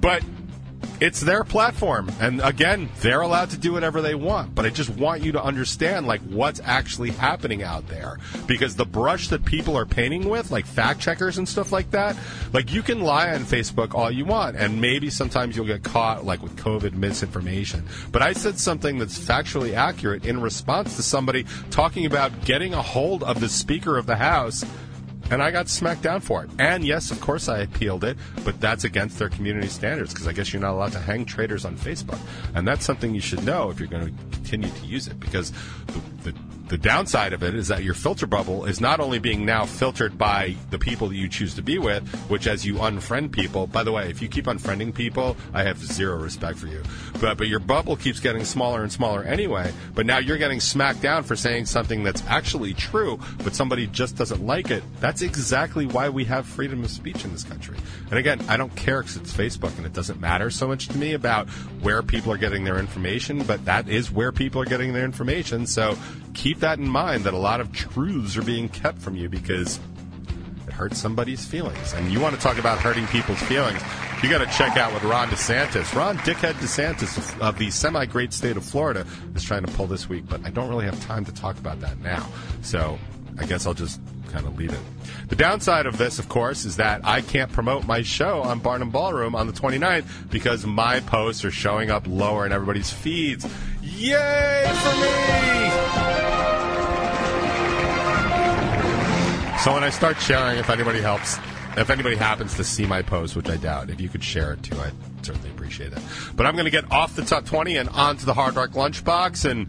But 0.01 0.23
it's 1.01 1.21
their 1.21 1.45
platform. 1.45 2.11
And 2.21 2.41
again 2.41 2.89
they're 3.01 3.21
allowed 3.21 3.51
to 3.51 3.59
do 3.59 3.73
whatever 3.73 4.03
they 4.03 4.15
want. 4.15 4.55
But 4.55 4.67
i 4.67 4.71
just 4.71 4.91
want 4.91 5.23
you 5.23 5.33
to 5.33 5.43
understand 5.43 6.07
like 6.07 6.21
what's 6.23 6.61
actually 6.65 7.11
happening 7.11 7.63
out 7.63 7.89
there. 7.89 8.19
Because 8.47 8.77
the 8.77 8.85
brush 8.85 9.29
that 9.29 9.45
people 9.45 9.77
are 9.77 9.87
painting 9.87 10.29
with 10.29 10.51
like 10.51 10.67
fact 10.67 11.01
checkers 11.01 11.39
and 11.39 11.49
stuff 11.49 11.73
like 11.73 11.91
that 11.93 12.17
like 12.53 12.73
you 12.73 12.83
can 12.83 13.01
lie 13.01 13.31
on 13.35 13.41
facebook 13.41 13.95
all 13.95 14.11
you 14.11 14.25
want. 14.25 14.57
And 14.57 14.81
maybe 14.81 15.11
sometimes 15.11 15.57
you'll 15.57 15.67
get 15.67 15.83
caught 15.83 16.25
like 16.25 16.43
with 16.43 16.57
covid 16.57 16.95
misinformation. 16.95 17.85
But 18.13 18.23
i 18.23 18.33
said 18.33 18.59
something 18.59 18.99
that's 18.99 19.19
factually 19.19 19.75
accurate 19.75 20.25
in 20.25 20.41
response 20.41 20.97
to 20.97 21.03
somebody 21.03 21.45
talking 21.71 22.07
about 22.07 22.45
getting 22.45 22.75
a 22.75 22.83
hold 22.83 23.23
of 23.23 23.41
the 23.41 23.49
speaker 23.49 23.97
of 23.97 24.07
the 24.07 24.17
house 24.17 24.65
and 25.31 25.43
I 25.43 25.51
got 25.51 25.69
smacked 25.69 26.03
down 26.03 26.21
for 26.21 26.45
it. 26.45 26.51
And 26.59 26.85
yes, 26.85 27.11
of 27.11 27.21
course, 27.21 27.49
I 27.49 27.59
appealed 27.59 28.05
it, 28.05 28.17
but 28.45 28.61
that's 28.61 28.85
against 28.85 29.19
their 29.19 29.29
community 29.29 29.69
standards 29.69 30.13
because 30.13 30.27
I 30.27 30.33
guess 30.33 30.53
you're 30.53 30.63
not 30.63 30.73
allowed 30.73 30.93
to 30.93 31.01
hang 31.01 31.25
traitors 31.25 31.65
on 31.65 31.77
Facebook, 31.77 32.19
and 32.55 32.67
that's 32.67 32.85
something 32.85 33.15
you 33.15 33.21
should 33.21 33.45
know 33.45 33.71
if 33.71 33.79
you're 33.79 33.89
going 33.89 34.07
to 34.07 34.37
continue 34.37 34.71
to 34.71 34.87
use 34.87 35.09
it 35.09 35.19
because 35.21 35.53
the, 35.87 36.31
the 36.31 36.35
the 36.69 36.79
downside 36.79 37.33
of 37.33 37.43
it 37.43 37.55
is 37.55 37.69
that 37.69 37.83
your 37.83 37.95
filter 37.95 38.27
bubble 38.27 38.65
is 38.65 38.81
not 38.81 39.01
only 39.01 39.19
being 39.19 39.45
now 39.45 39.65
filtered 39.65 40.19
by 40.19 40.55
the 40.71 40.79
people 40.79 41.09
that 41.09 41.17
you 41.17 41.29
choose 41.29 41.55
to 41.55 41.63
be 41.63 41.79
with, 41.79 42.07
which 42.29 42.47
as 42.47 42.65
you 42.67 42.75
unfriend 42.75 43.33
people, 43.33 43.67
by 43.67 43.83
the 43.83 43.93
way, 43.93 44.09
if 44.11 44.21
you 44.21 44.29
keep 44.29 44.45
unfriending 44.47 44.95
people, 44.95 45.37
I 45.55 45.63
have 45.63 45.79
zero 45.79 46.17
respect 46.17 46.59
for 46.59 46.67
you. 46.67 46.83
But 47.21 47.39
but 47.39 47.49
your 47.49 47.61
bubble 47.61 47.97
keeps 47.97 48.21
getting 48.21 48.45
smaller 48.45 48.83
and 48.83 48.93
smaller 48.93 49.23
anyway. 49.23 49.73
But 49.95 50.07
now 50.07 50.19
you're 50.19 50.39
getting 50.39 50.61
smacked 50.61 51.01
down 51.01 51.23
for 51.25 51.37
saying 51.37 51.67
something 51.67 52.03
that's 52.03 52.23
actually 52.27 52.75
true, 52.75 53.19
but 53.45 53.55
somebody 53.55 53.87
just 53.87 54.17
doesn't 54.17 54.45
like 54.45 54.71
it. 54.71 54.83
That's 55.01 55.23
exactly 55.23 55.87
why 55.87 56.09
we 56.09 56.25
have 56.25 56.47
freedom 56.47 56.85
of 56.85 56.91
speech 56.91 57.25
in 57.25 57.33
this 57.33 57.45
country. 57.45 57.77
And 58.11 58.19
again, 58.19 58.41
I 58.49 58.57
don't 58.57 58.75
care 58.77 59.03
because 59.03 59.17
it's 59.17 59.33
Facebook 59.33 59.77
and 59.77 59.87
it 59.87 59.93
doesn't 59.93 60.21
matter 60.21 60.51
so 60.51 60.69
much 60.69 60.89
to 60.89 60.99
me 60.99 61.15
about 61.15 61.49
where 61.81 62.03
people 62.03 62.33
are 62.33 62.39
getting 62.39 62.65
their 62.65 62.79
information, 62.79 63.43
but 63.45 63.65
that 63.65 63.89
is 63.89 64.11
where 64.11 64.33
people 64.33 64.61
are 64.63 64.67
getting 64.67 64.93
their 64.93 65.05
information. 65.05 65.67
So 65.67 65.97
keep 66.35 66.58
that 66.61 66.79
in 66.79 66.89
mind 66.89 67.25
that 67.25 67.35
a 67.35 67.39
lot 67.39 67.61
of 67.61 67.73
truths 67.73 68.37
are 68.37 68.43
being 68.43 68.69
kept 68.69 68.99
from 68.99 69.17
you 69.17 69.29
because 69.29 69.79
it 70.67 70.73
hurts 70.73 70.99
somebody's 70.99 71.45
feelings. 71.45 71.93
And 71.95 72.13
you 72.13 72.21
want 72.21 72.35
to 72.35 72.41
talk 72.41 72.59
about 72.59 72.79
hurting 72.79 73.07
people's 73.09 73.41
feelings. 73.43 73.81
you 74.23 74.29
got 74.29 74.39
to 74.39 74.59
check 74.59 74.77
out 74.77 74.93
with 74.93 75.03
Ron 75.05 75.29
DeSantis. 75.29 75.95
Ron 75.95 76.19
Dickhead 76.19 76.55
DeSantis 76.55 77.41
of, 77.41 77.59
the 77.59 77.71
semi-great 77.71 78.33
state 78.33 78.57
of 78.57 78.65
Florida 78.65 79.07
is 79.35 79.43
trying 79.43 79.65
to 79.65 79.73
pull 79.73 79.87
this 79.87 80.09
week, 80.09 80.25
but 80.29 80.45
I 80.45 80.51
don't 80.51 80.69
really 80.69 80.85
have 80.87 81.01
time 81.07 81.25
to 81.25 81.33
talk 81.33 81.59
about 81.59 81.81
that 81.81 81.99
now. 82.01 82.27
So 82.63 82.99
I 83.39 83.47
guess 83.47 83.67
I'll 83.67 83.75
just 83.75 84.01
kind 84.29 84.47
of 84.47 84.59
leave 84.59 84.73
it. 84.73 84.81
The 85.29 85.37
downside 85.37 85.87
of 85.87 85.99
this, 85.99 86.19
of 86.19 86.29
course, 86.29 86.65
is 86.65 86.77
that 86.77 87.01
I 87.05 87.21
can't 87.21 87.51
promote 87.51 87.87
my 87.87 88.03
show 88.03 88.43
on 88.43 88.59
Barnum 88.59 88.91
Ballroom 88.91 89.35
on 89.35 89.47
the 89.47 89.53
29th 89.53 90.31
because 90.31 90.67
my 90.67 91.01
posts 91.01 91.45
are 91.45 91.51
showing 91.51 91.91
up 91.91 92.07
lower 92.07 92.45
in 92.45 92.53
everybody's 92.53 92.91
feeds. 92.91 93.47
Yay 93.83 94.71
for 94.75 96.05
me! 96.05 96.08
So 99.65 99.75
when 99.75 99.83
I 99.83 99.91
start 99.91 100.21
sharing, 100.21 100.57
if 100.59 100.71
anybody 100.71 101.01
helps, 101.01 101.37
if 101.77 101.91
anybody 101.91 102.15
happens 102.15 102.55
to 102.55 102.65
see 102.65 102.87
my 102.87 103.03
post, 103.03 103.35
which 103.35 103.49
I 103.49 103.57
doubt, 103.57 103.91
if 103.91 104.01
you 104.01 104.09
could 104.09 104.23
share 104.23 104.53
it 104.53 104.63
too, 104.63 104.79
I'd 104.81 104.93
certainly 105.23 105.51
appreciate 105.51 105.93
it. 105.93 105.99
But 106.37 106.47
I'm 106.47 106.55
going 106.55 106.67
to 106.67 106.71
get 106.71 106.91
off 106.93 107.17
the 107.17 107.25
top 107.25 107.45
20 107.45 107.77
and 107.77 107.89
onto 107.89 108.25
the 108.25 108.35
Hard 108.35 108.55
Rock 108.55 108.71
Lunchbox. 108.71 109.51
And 109.51 109.67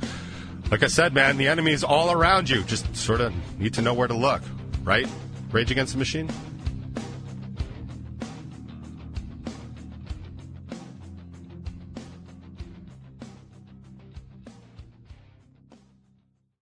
like 0.69 0.83
I 0.83 0.87
said, 0.87 1.13
man, 1.13 1.37
the 1.37 1.47
enemy 1.47 1.71
is 1.71 1.83
all 1.83 2.11
around 2.11 2.51
you. 2.51 2.61
Just 2.63 2.95
sort 2.95 3.19
of 3.19 3.33
need 3.59 3.73
to 3.73 3.81
know 3.81 3.95
where 3.95 4.07
to 4.07 4.13
look, 4.13 4.43
right? 4.83 5.07
Rage 5.51 5.71
Against 5.71 5.93
the 5.93 5.99
Machine? 5.99 6.29